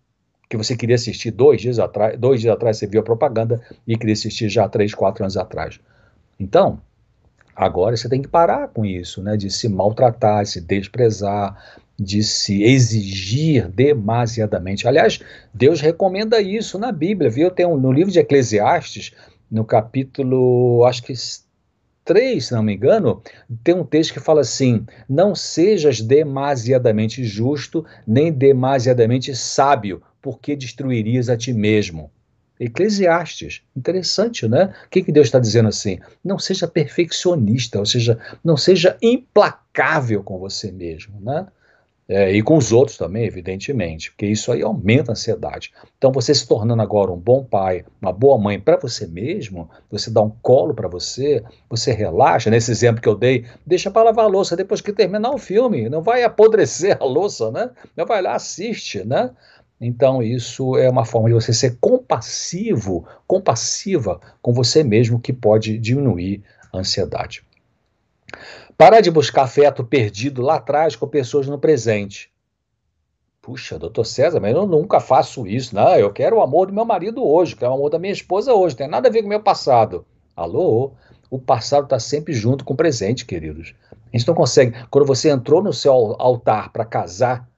[0.48, 3.98] Que você queria assistir dois dias atrás, dois dias atrás você viu a propaganda e
[3.98, 5.78] queria assistir já três, quatro anos atrás.
[6.38, 6.80] Então,
[7.54, 9.36] agora você tem que parar com isso, né?
[9.36, 14.86] De se maltratar, se desprezar, de se exigir demasiadamente.
[14.88, 15.20] Aliás,
[15.52, 17.50] Deus recomenda isso na Bíblia, viu?
[17.50, 19.12] Tem um, no livro de Eclesiastes,
[19.50, 21.14] no capítulo, acho que
[22.04, 23.22] 3, se não me engano,
[23.62, 31.28] tem um texto que fala assim: Não sejas demasiadamente justo, nem demasiadamente sábio, porque destruirias
[31.28, 32.10] a ti mesmo.
[32.58, 34.72] Eclesiastes, interessante, né?
[34.86, 35.98] O que, que Deus está dizendo assim?
[36.24, 41.46] Não seja perfeccionista, ou seja, não seja implacável com você mesmo, né?
[42.06, 45.72] É, e com os outros também, evidentemente, porque isso aí aumenta a ansiedade.
[45.96, 50.10] Então, você se tornando agora um bom pai, uma boa mãe para você mesmo, você
[50.10, 52.50] dá um colo para você, você relaxa.
[52.50, 55.88] Nesse exemplo que eu dei, deixa para lavar a louça depois que terminar o filme,
[55.88, 57.70] não vai apodrecer a louça, né?
[57.96, 59.30] Não vai lá, assiste, né?
[59.80, 65.78] Então, isso é uma forma de você ser compassivo, compassiva com você mesmo, que pode
[65.78, 67.42] diminuir a ansiedade.
[68.76, 72.32] Parar de buscar afeto perdido lá atrás com pessoas no presente.
[73.40, 75.74] Puxa, doutor César, mas eu nunca faço isso.
[75.74, 78.52] Não, eu quero o amor do meu marido hoje, quero o amor da minha esposa
[78.52, 80.04] hoje, tem nada a ver com o meu passado.
[80.34, 80.92] Alô?
[81.30, 83.74] O passado está sempre junto com o presente, queridos.
[83.92, 84.74] A gente não consegue.
[84.90, 87.48] Quando você entrou no seu altar para casar,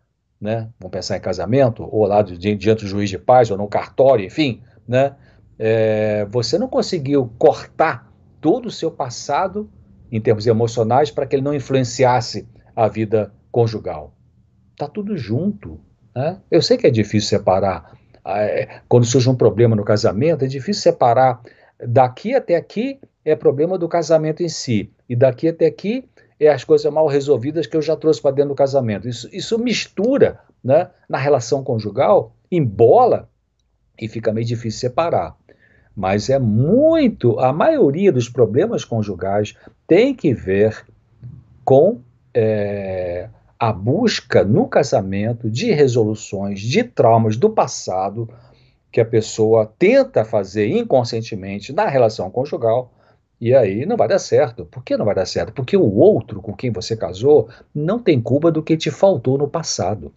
[0.41, 0.69] né?
[0.79, 4.61] Vamos pensar em casamento, ou lá diante do juiz de paz, ou no cartório, enfim,
[4.87, 5.15] né?
[5.59, 9.71] É, você não conseguiu cortar todo o seu passado
[10.11, 14.15] em termos emocionais para que ele não influenciasse a vida conjugal.
[14.77, 15.81] Tá tudo junto.
[16.15, 16.39] Né?
[16.51, 17.97] Eu sei que é difícil separar.
[18.25, 21.41] Ah, é, quando surge um problema no casamento, é difícil separar.
[21.79, 26.65] Daqui até aqui é problema do casamento em si, e daqui até aqui é as
[26.65, 29.09] coisas mal resolvidas que eu já trouxe para dentro do casamento.
[29.09, 33.29] Isso, isso mistura né, na relação conjugal, embola
[34.01, 35.37] e fica meio difícil separar.
[35.97, 39.55] Mas é muito, a maioria dos problemas conjugais
[39.87, 40.85] tem que ver
[41.65, 42.01] com
[42.35, 48.29] é, a busca no casamento de resoluções de traumas do passado
[48.93, 52.93] que a pessoa tenta fazer inconscientemente na relação conjugal
[53.41, 54.65] e aí não vai dar certo.
[54.67, 55.53] Por que não vai dar certo?
[55.53, 59.49] Porque o outro com quem você casou não tem culpa do que te faltou no
[59.49, 60.13] passado.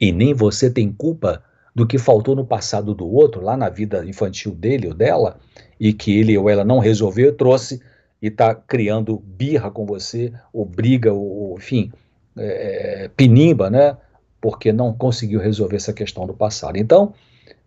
[0.00, 1.42] E nem você tem culpa
[1.74, 5.38] do que faltou no passado do outro, lá na vida infantil dele ou dela,
[5.78, 7.82] e que ele ou ela não resolveu, trouxe
[8.22, 11.92] e está criando birra com você, ou briga, ou, enfim,
[12.38, 13.96] é, pinimba, né?
[14.40, 16.76] Porque não conseguiu resolver essa questão do passado.
[16.76, 17.12] Então,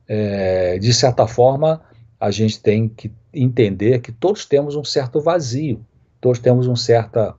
[0.08, 1.82] é, de certa forma,
[2.20, 5.86] a gente tem que entender que todos temos um certo vazio,
[6.20, 7.36] todos temos uma certa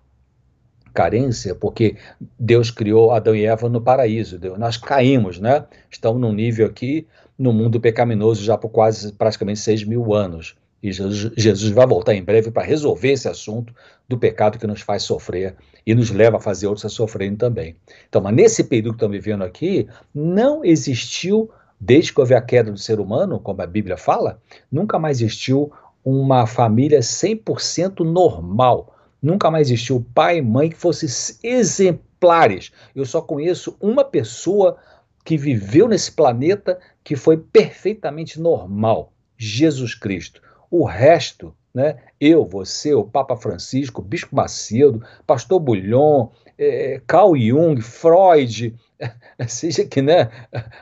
[0.98, 1.94] carência, porque
[2.36, 5.64] Deus criou Adão e Eva no paraíso, nós caímos, né?
[5.88, 7.06] Estamos num nível aqui,
[7.38, 10.56] no mundo pecaminoso, já por quase praticamente seis mil anos.
[10.82, 13.72] E Jesus, Jesus vai voltar em breve para resolver esse assunto
[14.08, 15.54] do pecado que nos faz sofrer
[15.86, 17.76] e nos leva a fazer outros a sofrerem também.
[18.08, 21.48] Então, mas nesse período que estamos vivendo aqui, não existiu
[21.80, 25.70] Desde que houve a queda do ser humano, como a Bíblia fala, nunca mais existiu
[26.04, 28.97] uma família 100% normal.
[29.20, 31.08] Nunca mais existiu pai e mãe que fossem
[31.42, 32.70] exemplares.
[32.94, 34.78] Eu só conheço uma pessoa
[35.24, 40.40] que viveu nesse planeta que foi perfeitamente normal: Jesus Cristo.
[40.70, 41.96] O resto, né?
[42.20, 46.28] Eu, você, o Papa Francisco, o Bispo Macedo, Pastor Bulhon,
[46.58, 48.74] é, Carl Jung, Freud,
[49.46, 50.30] seja que né,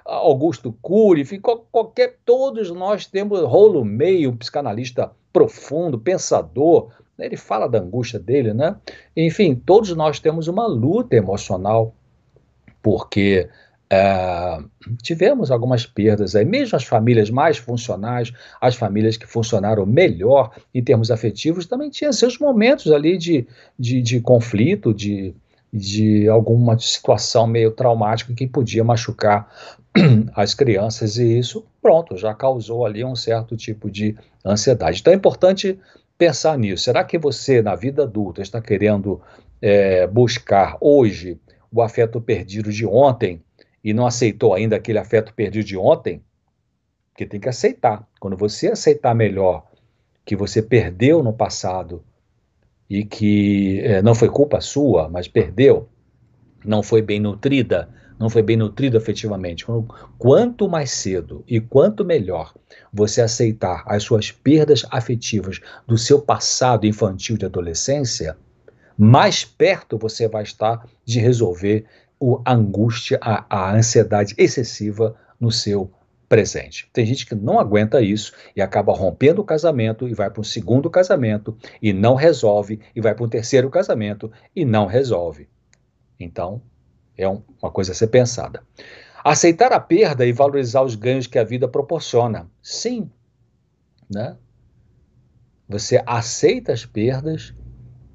[0.05, 1.25] Augusto Cury,
[1.70, 8.76] qualquer, todos nós temos rolo meio, psicanalista profundo, pensador, ele fala da angústia dele, né?
[9.16, 11.94] Enfim, todos nós temos uma luta emocional,
[12.83, 13.48] porque
[13.88, 14.59] é,
[15.02, 20.83] tivemos algumas perdas aí, mesmo as famílias mais funcionais, as famílias que funcionaram melhor em
[20.83, 23.46] termos afetivos, também tinham seus momentos ali de,
[23.79, 25.35] de, de conflito, de,
[25.72, 29.48] de alguma situação meio traumática que podia machucar
[30.35, 35.00] as crianças e isso, pronto, já causou ali um certo tipo de ansiedade.
[35.00, 35.79] Então é importante
[36.16, 36.85] pensar nisso.
[36.85, 39.20] Será que você, na vida adulta, está querendo
[39.61, 41.40] é, buscar hoje
[41.72, 43.42] o afeto perdido de ontem
[43.83, 46.22] e não aceitou ainda aquele afeto perdido de ontem?
[47.11, 48.07] Porque tem que aceitar.
[48.20, 49.66] Quando você aceitar melhor
[50.24, 52.05] que você perdeu no passado
[52.88, 55.88] e que é, não foi culpa sua, mas perdeu,
[56.64, 59.64] não foi bem nutrida não foi bem nutrido afetivamente.
[60.18, 62.55] Quanto mais cedo e quanto melhor
[62.92, 68.37] você aceitar as suas perdas afetivas do seu passado infantil de adolescência,
[68.96, 71.85] mais perto você vai estar de resolver
[72.44, 75.90] a angústia, a, a ansiedade excessiva no seu
[76.29, 76.88] presente.
[76.92, 80.44] Tem gente que não aguenta isso e acaba rompendo o casamento e vai para um
[80.44, 85.48] segundo casamento e não resolve, e vai para um terceiro casamento e não resolve.
[86.18, 86.62] Então,
[87.16, 88.62] é um, uma coisa a ser pensada.
[89.24, 92.48] Aceitar a perda e valorizar os ganhos que a vida proporciona.
[92.62, 93.11] Sim.
[94.09, 94.37] Né?
[95.68, 97.55] Você aceita as perdas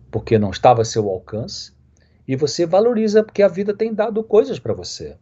[0.09, 1.73] porque não estava a seu alcance
[2.27, 5.17] e você valoriza porque a vida tem dado coisas para você.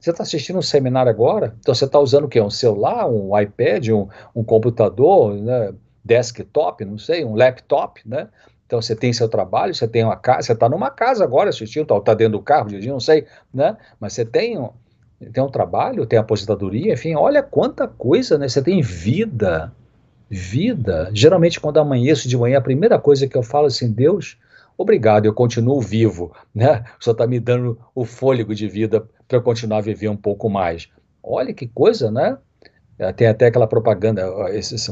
[0.00, 1.56] Você está assistindo um seminário agora?
[1.58, 2.40] Então você está usando o quê?
[2.40, 5.74] Um celular, um iPad, um, um computador, né?
[6.06, 8.28] desktop, não sei, um laptop, né?
[8.66, 11.82] Então você tem seu trabalho, você tem uma casa, você está numa casa agora assistindo,
[11.82, 13.76] está tá dentro do carro, não sei, né?
[14.00, 14.70] Mas você tem um,
[15.32, 18.48] tem um trabalho, tem aposentadoria, enfim, olha quanta coisa, né?
[18.48, 19.72] Você tem vida,
[20.28, 21.10] vida.
[21.12, 24.36] Geralmente quando amanheço de manhã, a primeira coisa que eu falo é assim, Deus,
[24.76, 26.84] obrigado, eu continuo vivo, né?
[27.00, 30.50] Senhor está me dando o fôlego de vida para eu continuar a viver um pouco
[30.50, 30.88] mais.
[31.22, 32.36] Olha que coisa, né?
[32.98, 34.90] É, tem até aquela propaganda, esses,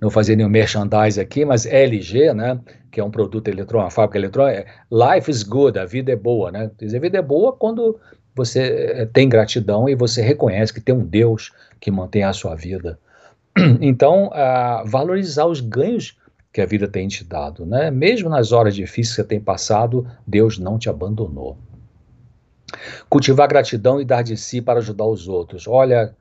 [0.00, 2.58] não fazer nenhum merchandise aqui, mas LG, né?
[2.90, 6.16] Que é um produto eletrônico, uma fábrica eletrônica, é, life is good, a vida é
[6.16, 6.70] boa, né?
[6.78, 7.98] Quer dizer, a vida é boa quando
[8.34, 8.60] você
[8.94, 12.98] é, tem gratidão e você reconhece que tem um Deus que mantém a sua vida.
[13.80, 14.30] Então,
[14.84, 16.18] valorizar os ganhos
[16.52, 17.90] que a vida tem te dado, né?
[17.90, 21.56] Mesmo nas horas difíceis que você tem passado, Deus não te abandonou.
[23.08, 25.66] Cultivar gratidão e dar de si para ajudar os outros.
[25.66, 26.14] Olha,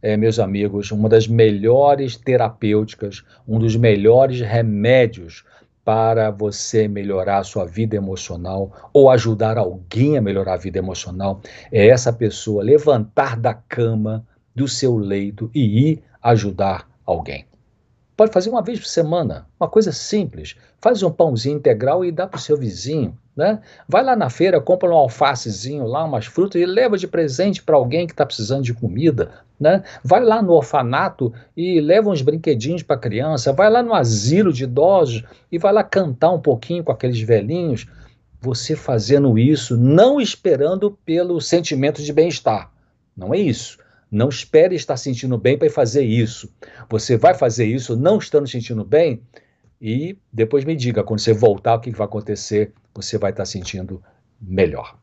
[0.00, 5.44] é, meus amigos, uma das melhores terapêuticas, um dos melhores remédios
[5.84, 11.40] para você melhorar a sua vida emocional ou ajudar alguém a melhorar a vida emocional
[11.72, 17.47] é essa pessoa levantar da cama, do seu leito e ir ajudar alguém.
[18.18, 20.56] Pode fazer uma vez por semana, uma coisa simples.
[20.80, 23.16] Faz um pãozinho integral e dá para o seu vizinho.
[23.36, 23.60] Né?
[23.88, 27.76] Vai lá na feira, compra um alfacezinho lá, umas frutas e leva de presente para
[27.76, 29.30] alguém que está precisando de comida.
[29.60, 29.84] Né?
[30.02, 33.52] Vai lá no orfanato e leva uns brinquedinhos para criança.
[33.52, 37.86] Vai lá no asilo de idosos e vai lá cantar um pouquinho com aqueles velhinhos.
[38.40, 42.68] Você fazendo isso, não esperando pelo sentimento de bem-estar.
[43.16, 43.78] Não é isso
[44.10, 46.52] não espere estar sentindo bem para fazer isso.
[46.88, 49.22] Você vai fazer isso não estando sentindo bem
[49.80, 54.02] e depois me diga, quando você voltar, o que vai acontecer, você vai estar sentindo
[54.40, 54.96] melhor.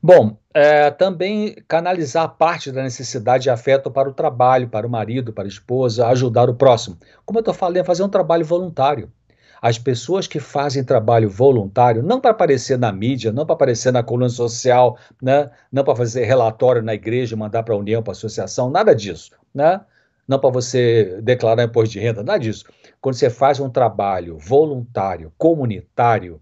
[0.00, 5.32] Bom, é, também canalizar parte da necessidade de afeto para o trabalho, para o marido,
[5.32, 6.96] para a esposa, ajudar o próximo.
[7.24, 9.12] Como eu estou falando, fazer um trabalho voluntário
[9.60, 14.02] as pessoas que fazem trabalho voluntário, não para aparecer na mídia, não para aparecer na
[14.02, 15.50] coluna social, né?
[15.70, 19.32] não para fazer relatório na igreja, mandar para a União, para a associação, nada disso.
[19.54, 19.80] Né?
[20.26, 22.64] Não para você declarar imposto de renda, nada disso.
[23.00, 26.40] Quando você faz um trabalho voluntário, comunitário,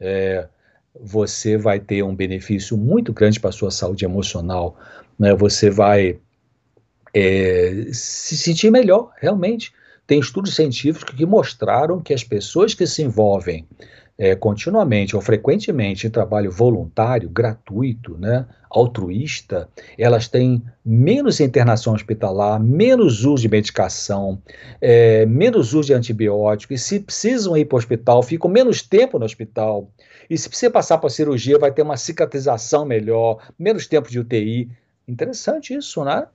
[0.00, 0.48] é,
[1.00, 4.76] você vai ter um benefício muito grande para a sua saúde emocional.
[5.18, 5.34] Né?
[5.34, 6.18] Você vai
[7.14, 9.72] é, se sentir melhor, realmente.
[10.06, 13.66] Tem estudos científicos que mostraram que as pessoas que se envolvem
[14.18, 22.58] é, continuamente ou frequentemente em trabalho voluntário, gratuito, né, altruísta, elas têm menos internação hospitalar,
[22.60, 24.40] menos uso de medicação,
[24.80, 29.18] é, menos uso de antibiótico, e se precisam ir para o hospital, ficam menos tempo
[29.18, 29.90] no hospital.
[30.30, 34.70] E se precisa passar para cirurgia, vai ter uma cicatrização melhor, menos tempo de UTI.
[35.06, 36.26] Interessante isso, né?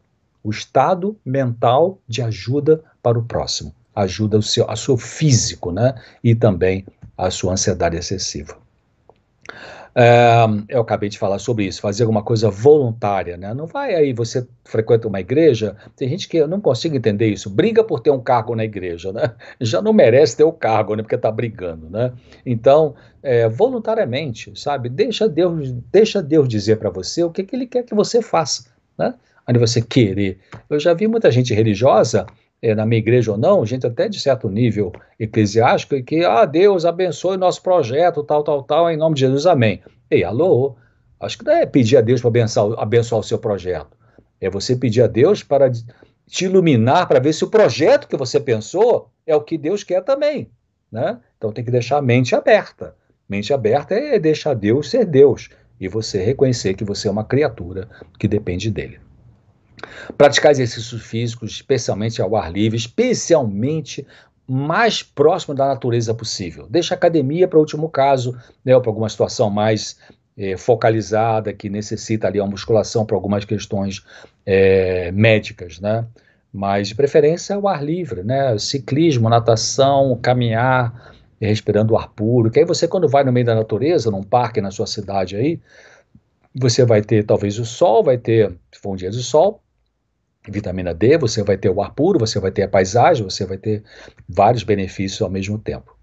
[0.44, 5.96] o estado mental de ajuda para o próximo, ajuda o seu, a seu físico, né?
[6.24, 6.86] E também
[7.18, 8.58] a sua ansiedade excessiva.
[9.94, 13.54] É, eu acabei de falar sobre isso, fazer alguma coisa voluntária, né?
[13.54, 17.50] Não vai aí, você frequenta uma igreja, tem gente que eu não consigo entender isso,
[17.50, 19.34] briga por ter um cargo na igreja, né?
[19.60, 21.04] Já não merece ter o cargo, né?
[21.04, 22.14] Porque está brigando, né?
[22.46, 24.88] Então, é, voluntariamente, sabe?
[24.88, 28.66] Deixa Deus, deixa Deus dizer para você o que, que Ele quer que você faça,
[28.98, 29.14] né?
[29.52, 30.40] de você querer.
[30.70, 32.26] Eu já vi muita gente religiosa,
[32.62, 36.86] é, na minha igreja ou não, gente até de certo nível eclesiástico, que, ah, Deus
[36.86, 39.82] abençoe nosso projeto, tal, tal, tal, em nome de Jesus, amém.
[40.10, 40.76] Ei, alô,
[41.20, 43.98] acho que não é pedir a Deus para abençoar, abençoar o seu projeto.
[44.40, 48.40] É você pedir a Deus para te iluminar, para ver se o projeto que você
[48.40, 50.50] pensou é o que Deus quer também.
[50.92, 51.20] Né?
[51.38, 52.96] Então tem que deixar a mente aberta.
[53.28, 57.90] Mente aberta é deixar Deus ser Deus e você reconhecer que você é uma criatura
[58.20, 59.00] que depende dele.
[60.18, 64.06] Praticar exercícios físicos, especialmente ao ar livre, especialmente
[64.48, 66.68] mais próximo da natureza possível.
[66.70, 69.98] Deixa a academia para o último caso, né, para alguma situação mais
[70.38, 74.04] é, focalizada, que necessita ali uma musculação para algumas questões
[74.46, 76.06] é, médicas, né?
[76.52, 78.58] Mas de preferência o ar livre, né?
[78.58, 82.52] Ciclismo, natação, caminhar, respirando ar puro.
[82.52, 85.60] Que aí você, quando vai no meio da natureza, num parque na sua cidade aí,
[86.54, 89.62] você vai ter talvez o sol, vai ter, se for um dia de sol,
[90.48, 93.58] vitamina D, você vai ter o ar puro, você vai ter a paisagem, você vai
[93.58, 93.84] ter
[94.28, 95.96] vários benefícios ao mesmo tempo.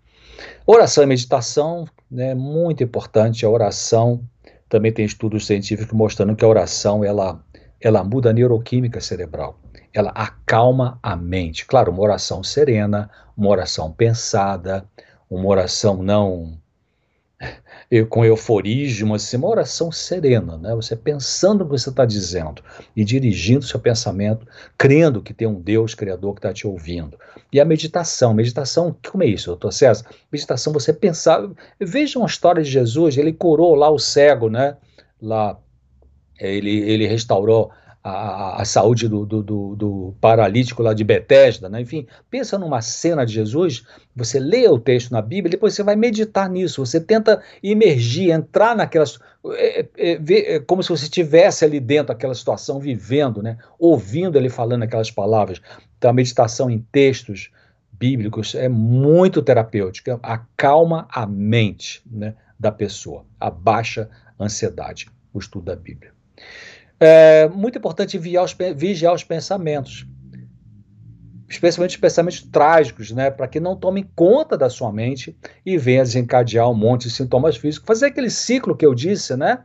[0.66, 4.22] Oração e meditação, né, muito importante, a oração,
[4.68, 7.42] também tem estudos científicos mostrando que a oração, ela,
[7.80, 9.58] ela muda a neuroquímica cerebral,
[9.92, 11.66] ela acalma a mente.
[11.66, 14.84] Claro, uma oração serena, uma oração pensada,
[15.30, 16.58] uma oração não
[18.10, 20.74] com euforismo, assim, uma oração serena, né?
[20.74, 22.62] Você pensando no que você está dizendo
[22.94, 27.18] e dirigindo seu pensamento, crendo que tem um Deus Criador que está te ouvindo.
[27.50, 30.04] E a meditação, meditação, como é isso, doutor César?
[30.30, 31.48] Meditação, você pensar,
[31.80, 34.76] veja uma história de Jesus, ele curou lá o cego, né?
[35.20, 35.58] Lá,
[36.38, 37.70] ele, ele restaurou
[38.02, 41.80] a, saúde do, do, do, do, paralítico lá de Betesda, né?
[41.80, 43.84] enfim, pensa numa cena de Jesus,
[44.14, 48.74] você lê o texto na Bíblia, depois você vai meditar nisso, você tenta imergir, entrar
[48.76, 49.18] naquelas,
[49.52, 53.58] é, é, é, é como se você estivesse ali dentro daquela situação, vivendo, né?
[53.78, 55.60] ouvindo ele falando aquelas palavras.
[55.98, 57.50] Então a meditação em textos
[57.92, 65.64] bíblicos é muito terapêutica, acalma a mente né, da pessoa, abaixa a ansiedade, o estudo
[65.64, 66.12] da Bíblia.
[67.00, 70.06] É muito importante vigiar os, vigiar os pensamentos,
[71.48, 76.02] especialmente os pensamentos trágicos, né, para que não tomem conta da sua mente e venha
[76.02, 77.86] desencadear um monte de sintomas físicos.
[77.86, 79.60] Fazer aquele ciclo que eu disse, né?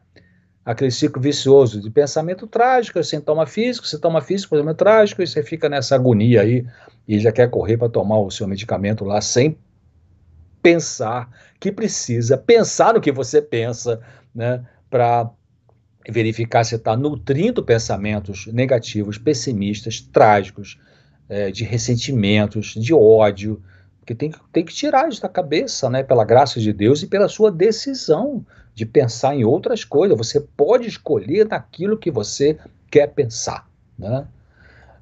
[0.64, 5.68] Aquele ciclo vicioso de pensamento trágico, sintoma físico, sintoma físico, pensamento trágico, e você fica
[5.68, 6.66] nessa agonia aí
[7.06, 9.58] e já quer correr para tomar o seu medicamento lá sem
[10.62, 11.30] pensar
[11.60, 14.00] que precisa pensar no que você pensa,
[14.34, 15.30] né, para
[16.10, 20.80] verificar se está nutrindo pensamentos negativos, pessimistas, trágicos,
[21.30, 23.62] é, de ressentimentos, de ódio,
[24.00, 27.30] porque tem, tem que tirar isso da cabeça, né, pela graça de Deus e pela
[27.30, 28.46] sua decisão
[28.76, 30.18] de pensar em outras coisas.
[30.18, 32.58] Você pode escolher naquilo que você
[32.92, 34.28] quer pensar, né?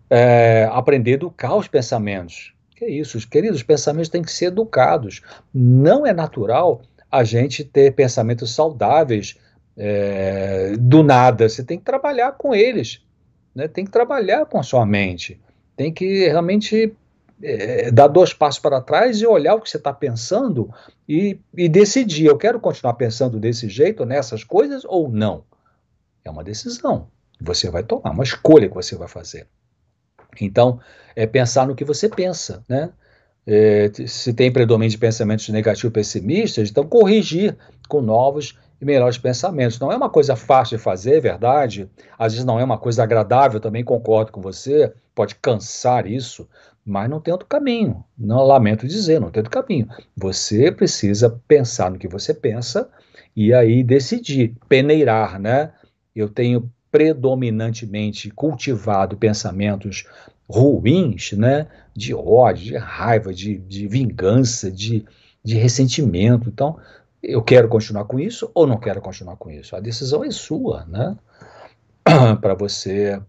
[0.09, 2.53] É, aprender a educar os pensamentos.
[2.75, 5.21] Que é isso, os queridos, os pensamentos têm que ser educados.
[5.53, 9.37] Não é natural a gente ter pensamentos saudáveis,
[9.77, 11.47] é, do nada.
[11.47, 13.01] Você tem que trabalhar com eles,
[13.53, 13.67] né?
[13.67, 15.39] tem que trabalhar com a sua mente,
[15.75, 16.95] tem que realmente
[17.43, 20.69] é, dar dois passos para trás e olhar o que você está pensando
[21.07, 25.43] e, e decidir: eu quero continuar pensando desse jeito, nessas coisas ou não?
[26.23, 27.07] É uma decisão.
[27.39, 29.47] Você vai tomar, uma escolha que você vai fazer.
[30.39, 30.79] Então,
[31.15, 32.91] é pensar no que você pensa, né?
[33.45, 37.57] É, se tem predomínio de pensamentos negativos pessimistas, então corrigir
[37.89, 39.79] com novos e melhores pensamentos.
[39.79, 41.87] Não é uma coisa fácil de fazer, é verdade.
[42.17, 44.91] Às vezes não é uma coisa agradável, também concordo com você.
[45.13, 46.49] Pode cansar isso,
[46.83, 48.03] mas não tem outro caminho.
[48.17, 49.87] Não lamento dizer, não tem outro caminho.
[50.17, 52.89] Você precisa pensar no que você pensa
[53.35, 55.71] e aí decidir, peneirar, né?
[56.15, 60.05] Eu tenho predominantemente cultivado pensamentos
[60.49, 61.67] ruins, né?
[61.95, 65.05] De ódio, de raiva, de, de vingança, de,
[65.43, 66.49] de ressentimento.
[66.49, 66.77] Então,
[67.23, 69.75] eu quero continuar com isso ou não quero continuar com isso?
[69.75, 71.15] A decisão é sua, né?
[72.41, 73.21] Para você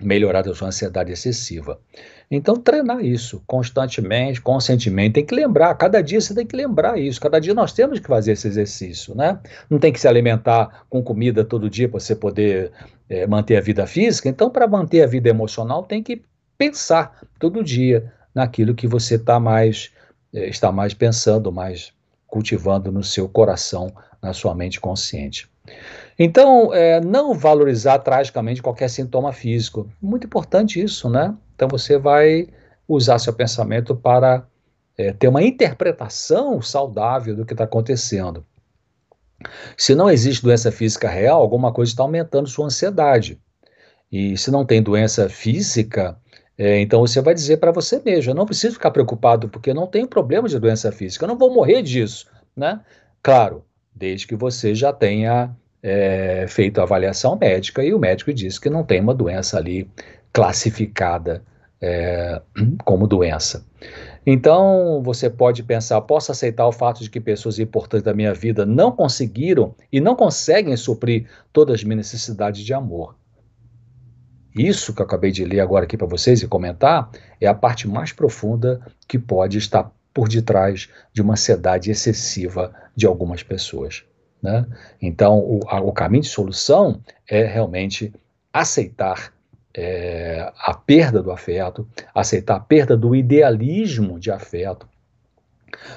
[0.00, 1.80] melhorar a sua ansiedade excessiva.
[2.30, 5.14] Então, treinar isso constantemente, conscientemente.
[5.14, 7.20] Tem que lembrar, cada dia você tem que lembrar isso.
[7.20, 9.40] Cada dia nós temos que fazer esse exercício, né?
[9.68, 12.70] Não tem que se alimentar com comida todo dia para você poder
[13.08, 14.28] é, manter a vida física.
[14.28, 16.22] Então, para manter a vida emocional, tem que
[16.56, 19.90] pensar todo dia naquilo que você tá mais,
[20.32, 21.92] é, está mais pensando, mais
[22.28, 25.50] cultivando no seu coração, na sua mente consciente.
[26.18, 29.90] Então, é, não valorizar tragicamente qualquer sintoma físico.
[30.00, 31.34] Muito importante isso, né?
[31.54, 32.48] Então, você vai
[32.86, 34.46] usar seu pensamento para
[34.96, 38.44] é, ter uma interpretação saudável do que está acontecendo.
[39.76, 43.40] Se não existe doença física real, alguma coisa está aumentando sua ansiedade.
[44.10, 46.18] E se não tem doença física,
[46.58, 49.74] é, então você vai dizer para você mesmo: eu não preciso ficar preocupado porque eu
[49.74, 52.80] não tenho problema de doença física, eu não vou morrer disso, né?
[53.22, 58.58] Claro, desde que você já tenha é, feito a avaliação médica e o médico diz
[58.58, 59.88] que não tem uma doença ali
[60.32, 61.44] classificada
[61.80, 62.42] é,
[62.84, 63.64] como doença.
[64.26, 68.66] Então você pode pensar: posso aceitar o fato de que pessoas importantes da minha vida
[68.66, 73.14] não conseguiram e não conseguem suprir todas as minhas necessidades de amor.
[74.54, 77.86] Isso que eu acabei de ler agora aqui para vocês e comentar é a parte
[77.86, 84.04] mais profunda que pode estar por detrás de uma ansiedade excessiva de algumas pessoas.
[84.42, 84.66] Né?
[85.00, 88.12] Então, o, a, o caminho de solução é realmente
[88.52, 89.32] aceitar
[89.74, 94.88] é, a perda do afeto, aceitar a perda do idealismo de afeto.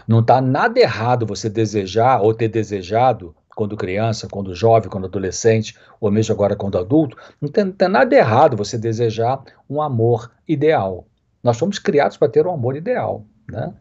[0.07, 5.77] Não está nada errado você desejar ou ter desejado quando criança, quando jovem, quando adolescente,
[5.99, 10.31] ou mesmo agora quando adulto, não tem, não tem nada errado você desejar um amor
[10.47, 11.05] ideal.
[11.43, 13.73] Nós fomos criados para ter um amor ideal, né?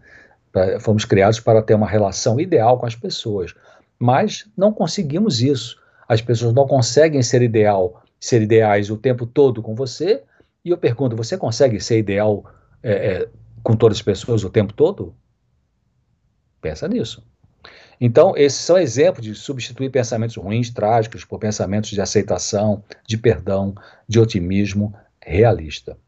[0.81, 3.55] Fomos criados para ter uma relação ideal com as pessoas,
[3.99, 5.79] mas não conseguimos isso.
[6.09, 10.25] As pessoas não conseguem ser ideal, ser ideais o tempo todo com você.
[10.64, 12.45] E eu pergunto: você consegue ser ideal
[12.83, 13.29] é, é,
[13.62, 15.14] com todas as pessoas o tempo todo?
[16.61, 17.25] Pensa nisso.
[18.01, 23.74] Então, esses são exemplos de substituir pensamentos ruins, trágicos, por pensamentos de aceitação, de perdão,
[24.09, 25.98] de otimismo realista.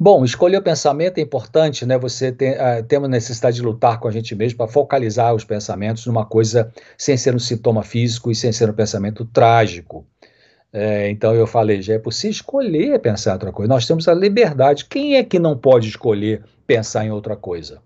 [0.00, 1.98] Bom, escolher o pensamento é importante, né?
[1.98, 6.06] Você tem, uh, tem necessidade de lutar com a gente mesmo para focalizar os pensamentos
[6.06, 10.06] numa coisa sem ser um sintoma físico e sem ser um pensamento trágico.
[10.72, 13.72] É, então eu falei, já é possível escolher pensar em outra coisa.
[13.72, 14.84] Nós temos a liberdade.
[14.84, 17.80] Quem é que não pode escolher pensar em outra coisa?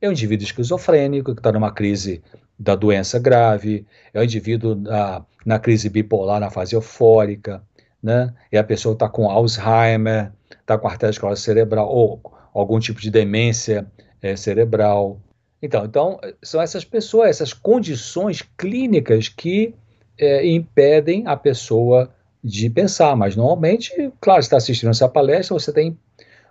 [0.00, 2.22] É um indivíduo esquizofrênico que está numa crise
[2.58, 7.62] da doença grave, é um indivíduo na, na crise bipolar, na fase eufórica,
[8.02, 8.32] né?
[8.50, 12.20] É a pessoa que está com Alzheimer, está com arteriosclerose cerebral ou
[12.52, 13.86] algum tipo de demência
[14.22, 15.20] é, cerebral.
[15.62, 19.74] Então, então, são essas pessoas, essas condições clínicas que
[20.16, 22.10] é, impedem a pessoa
[22.42, 23.16] de pensar.
[23.16, 25.98] Mas normalmente, claro, está assistindo essa palestra, você tem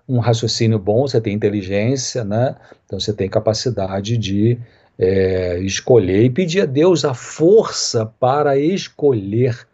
[0.07, 2.55] um raciocínio bom, você tem inteligência, né?
[2.85, 4.57] Então você tem capacidade de
[4.97, 9.67] é, escolher e pedir a Deus a força para escolher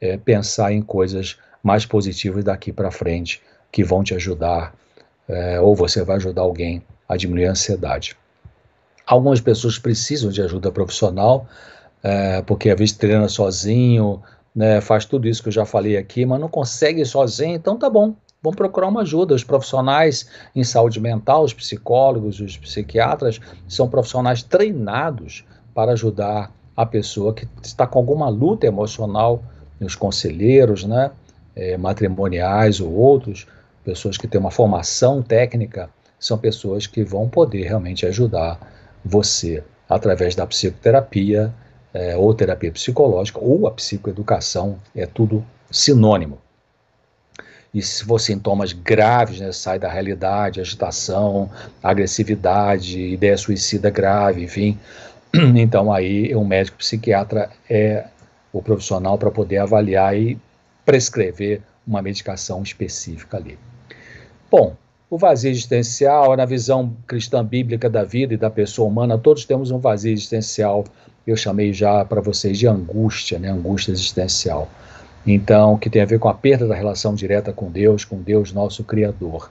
[0.00, 4.74] é, pensar em coisas mais positivas daqui para frente que vão te ajudar,
[5.28, 8.16] é, ou você vai ajudar alguém a diminuir a ansiedade.
[9.06, 11.46] Algumas pessoas precisam de ajuda profissional,
[12.02, 14.22] é, porque às vezes treina sozinho,
[14.54, 17.88] né, faz tudo isso que eu já falei aqui, mas não consegue sozinho, então tá
[17.88, 19.34] bom, vão procurar uma ajuda.
[19.34, 26.86] Os profissionais em saúde mental, os psicólogos, os psiquiatras, são profissionais treinados para ajudar a
[26.86, 29.42] pessoa que está com alguma luta emocional,
[29.80, 31.10] os conselheiros, né,
[31.54, 33.46] é, matrimoniais ou outros,
[33.84, 38.58] pessoas que têm uma formação técnica, são pessoas que vão poder realmente ajudar
[39.04, 41.52] você através da psicoterapia
[41.94, 46.38] é, ou terapia psicológica ou a psicoeducação, é tudo sinônimo
[47.72, 51.50] e se for sintomas graves, né, sai da realidade, agitação,
[51.82, 54.78] agressividade, ideia suicida grave, enfim,
[55.56, 58.06] então aí um médico psiquiatra é
[58.52, 60.38] o profissional para poder avaliar e
[60.84, 63.58] prescrever uma medicação específica ali.
[64.50, 64.74] Bom,
[65.10, 69.70] o vazio existencial, na visão cristã bíblica da vida e da pessoa humana, todos temos
[69.70, 70.84] um vazio existencial.
[71.26, 74.68] Eu chamei já para vocês de angústia, né, angústia existencial.
[75.30, 78.50] Então, que tem a ver com a perda da relação direta com Deus, com Deus
[78.50, 79.50] nosso Criador.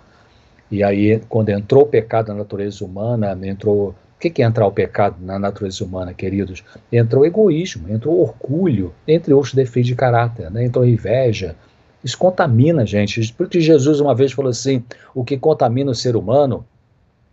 [0.72, 3.90] E aí, quando entrou o pecado na natureza humana, entrou.
[3.90, 6.64] O que, é entrar o pecado na natureza humana, queridos?
[6.92, 10.66] Entrou egoísmo, entrou orgulho, entre outros defeitos de caráter, né?
[10.66, 11.56] entrou inveja.
[12.04, 13.32] Isso contamina gente.
[13.34, 16.66] Porque Jesus uma vez falou assim: o que contamina o ser humano,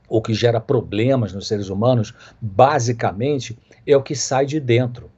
[0.07, 5.11] o que gera problemas nos seres humanos, basicamente é o que sai de dentro.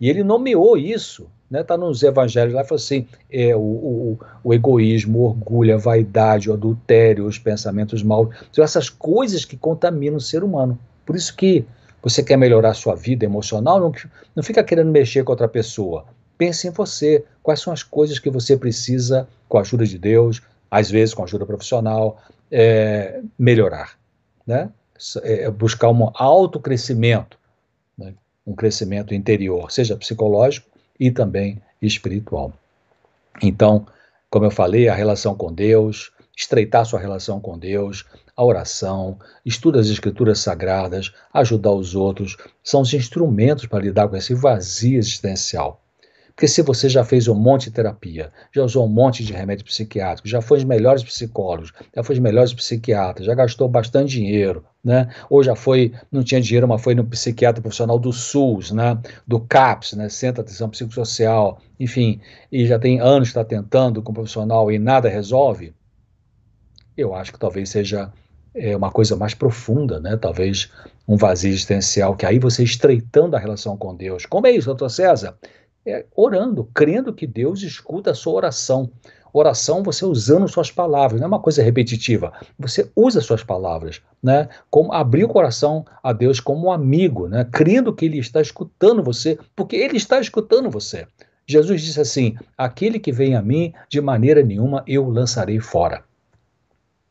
[0.00, 1.28] E ele nomeou isso
[1.60, 5.78] Está né, nos evangelhos lá, fala assim: é, o, o, o, egoísmo, o orgulho, a
[5.78, 10.78] vaidade, o adultério, os pensamentos maus, são essas coisas que contaminam o ser humano.
[11.04, 11.64] Por isso que
[12.02, 13.92] você quer melhorar a sua vida emocional, não,
[14.34, 16.04] não fica querendo mexer com outra pessoa.
[16.36, 20.42] Pense em você, quais são as coisas que você precisa, com a ajuda de Deus,
[20.70, 22.18] às vezes com a ajuda profissional,
[22.50, 23.96] é, melhorar.
[24.46, 24.70] Né?
[25.22, 27.38] É, buscar um autocrescimento,
[27.96, 28.14] né?
[28.46, 30.71] um crescimento interior, seja psicológico,
[31.02, 32.52] e também espiritual.
[33.42, 33.84] Então,
[34.30, 38.04] como eu falei, a relação com Deus, estreitar sua relação com Deus,
[38.36, 44.16] a oração, estudo as escrituras sagradas, ajudar os outros, são os instrumentos para lidar com
[44.16, 45.81] esse vazio existencial.
[46.42, 49.64] Porque se você já fez um monte de terapia, já usou um monte de remédio
[49.64, 54.64] psiquiátrico, já foi os melhores psicólogos, já foi os melhores psiquiatras, já gastou bastante dinheiro,
[54.82, 55.08] né?
[55.30, 58.98] Ou já foi, não tinha dinheiro, mas foi no psiquiatra profissional do SUS, né?
[59.24, 60.08] Do CAPS, né?
[60.08, 62.20] Centro de Atenção Psicossocial, enfim,
[62.50, 65.72] e já tem anos está tentando com o profissional e nada resolve,
[66.96, 68.12] eu acho que talvez seja
[68.52, 70.16] é, uma coisa mais profunda, né?
[70.16, 70.72] Talvez
[71.06, 74.26] um vazio existencial, que aí você estreitando a relação com Deus.
[74.26, 75.36] Como é isso, doutor César?
[75.84, 78.90] É orando, crendo que Deus escuta a sua oração.
[79.32, 82.32] Oração, você usando suas palavras, não é uma coisa repetitiva.
[82.58, 84.48] Você usa suas palavras, né?
[84.70, 87.48] Como abrir o coração a Deus como um amigo, né?
[87.50, 91.06] Crendo que Ele está escutando você, porque Ele está escutando você.
[91.46, 96.04] Jesus disse assim: Aquele que vem a mim, de maneira nenhuma eu lançarei fora.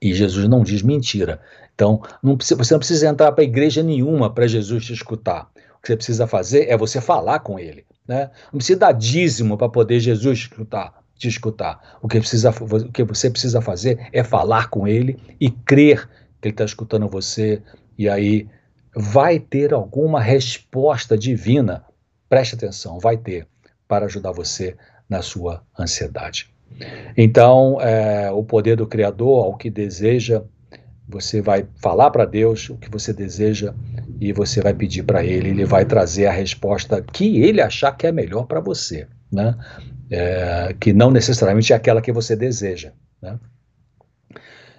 [0.01, 1.41] E Jesus não diz mentira.
[1.73, 5.49] Então, não precisa, você não precisa entrar para igreja nenhuma para Jesus te escutar.
[5.77, 7.85] O que você precisa fazer é você falar com ele.
[8.11, 8.29] Né?
[8.51, 11.99] Não precisa dar dízimo para poder Jesus escutar te escutar.
[12.01, 16.09] O que, precisa, o que você precisa fazer é falar com ele e crer
[16.41, 17.61] que ele está escutando você,
[17.95, 18.49] e aí
[18.95, 21.85] vai ter alguma resposta divina.
[22.27, 23.47] Preste atenção, vai ter
[23.87, 24.75] para ajudar você
[25.07, 26.51] na sua ansiedade.
[27.15, 30.41] Então, é, o poder do Criador, ao que deseja,
[31.07, 33.75] você vai falar para Deus o que você deseja
[34.21, 38.07] e você vai pedir para Ele, Ele vai trazer a resposta que Ele achar que
[38.07, 39.07] é melhor para você.
[39.31, 39.55] Né?
[40.11, 42.91] é, que não necessariamente é aquela que você deseja.
[43.21, 43.39] Né?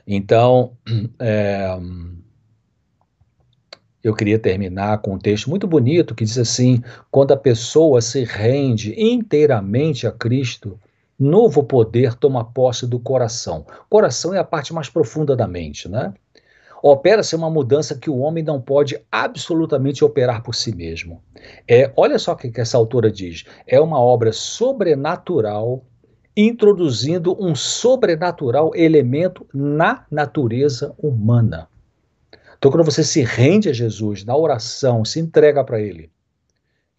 [0.06, 0.76] Então,
[1.18, 1.78] é,
[4.04, 8.24] eu queria terminar com um texto muito bonito que diz assim: quando a pessoa se
[8.24, 10.78] rende inteiramente a Cristo,
[11.18, 13.64] novo poder toma posse do coração.
[13.88, 16.12] Coração é a parte mais profunda da mente, né?
[16.82, 21.22] Opera-se uma mudança que o homem não pode absolutamente operar por si mesmo.
[21.68, 25.84] É, olha só o que, que essa autora diz: é uma obra sobrenatural
[26.36, 31.68] introduzindo um sobrenatural elemento na natureza humana.
[32.56, 36.10] Então, quando você se rende a Jesus na oração, se entrega para Ele,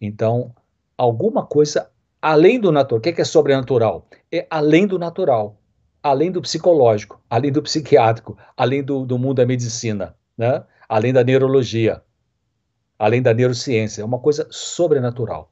[0.00, 0.54] então
[0.96, 1.90] alguma coisa
[2.22, 2.98] além do natural.
[2.98, 4.06] O que é sobrenatural?
[4.32, 5.58] É além do natural
[6.04, 10.62] além do psicológico, além do psiquiátrico, além do, do mundo da medicina, né?
[10.86, 12.02] além da neurologia,
[12.98, 14.02] além da neurociência.
[14.02, 15.50] É uma coisa sobrenatural.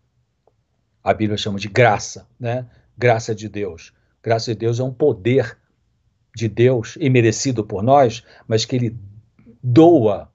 [1.02, 2.66] A Bíblia chama de graça, né?
[2.96, 3.94] Graça de Deus.
[4.22, 5.58] Graça de Deus é um poder
[6.36, 8.96] de Deus imerecido por nós, mas que ele
[9.62, 10.30] doa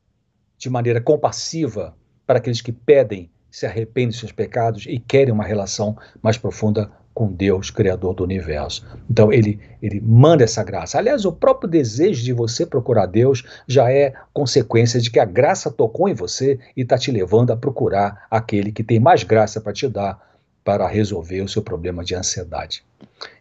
[0.57, 1.95] de maneira compassiva
[2.25, 6.91] para aqueles que pedem, se arrependem dos seus pecados e querem uma relação mais profunda
[7.17, 8.85] com Deus, Criador do universo.
[9.09, 10.99] Então ele, ele manda essa graça.
[10.99, 15.71] Aliás, o próprio desejo de você procurar Deus já é consequência de que a graça
[15.71, 19.73] tocou em você e está te levando a procurar aquele que tem mais graça para
[19.73, 20.21] te dar
[20.63, 22.83] para resolver o seu problema de ansiedade.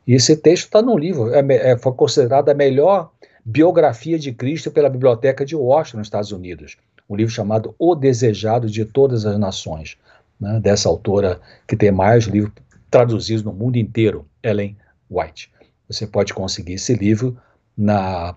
[0.07, 3.11] E esse texto está no livro, é, é, foi considerado a melhor
[3.45, 6.79] biografia de Cristo pela Biblioteca de Washington, nos Estados Unidos.
[7.11, 9.99] Um livro chamado O Desejado de Todas as Nações,
[10.41, 12.55] né, dessa autora que tem mais livros
[12.91, 14.77] traduzidos no mundo inteiro, Ellen
[15.11, 15.51] White.
[15.89, 17.37] Você pode conseguir esse livro
[17.77, 18.35] na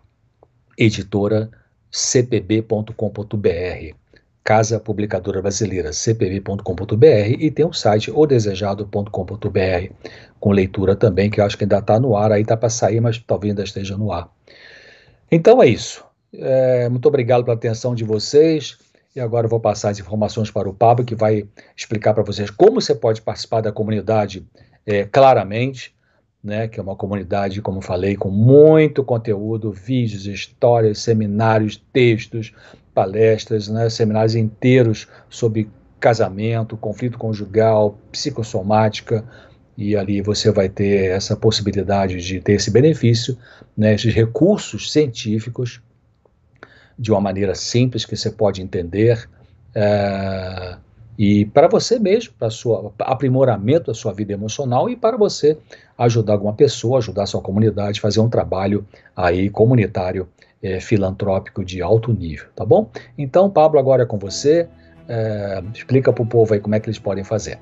[0.77, 1.49] editora
[1.91, 2.93] cpb.com.br,
[4.43, 9.93] Casa Publicadora Brasileira, cpb.com.br, e tem o site odesejado.com.br,
[10.39, 12.99] com leitura também, que eu acho que ainda está no ar, aí está para sair,
[13.01, 14.29] mas talvez ainda esteja no ar.
[15.31, 16.03] Então é isso.
[16.33, 18.77] É, muito obrigado pela atenção de vocês.
[19.15, 22.51] E agora eu vou passar as informações para o Pablo, que vai explicar para vocês
[22.51, 24.45] como você pode participar da comunidade
[24.85, 25.95] é, claramente,
[26.43, 32.53] né, que é uma comunidade, como falei, com muito conteúdo, vídeos, histórias, seminários, textos,
[32.93, 39.25] palestras, né, seminários inteiros sobre casamento, conflito conjugal, psicossomática,
[39.75, 43.37] e ali você vai ter essa possibilidade de ter esse benefício,
[43.75, 45.81] né, esses recursos científicos
[46.99, 49.27] de uma maneira simples que você pode entender.
[49.73, 50.77] É,
[51.17, 55.57] e para você mesmo, para o aprimoramento da sua vida emocional e para você
[55.97, 58.85] ajudar alguma pessoa, ajudar sua comunidade, fazer um trabalho
[59.15, 60.27] aí comunitário,
[60.61, 62.89] é, filantrópico de alto nível, tá bom?
[63.17, 64.67] Então, Pablo, agora é com você.
[65.07, 67.59] É, explica para o povo aí como é que eles podem fazer.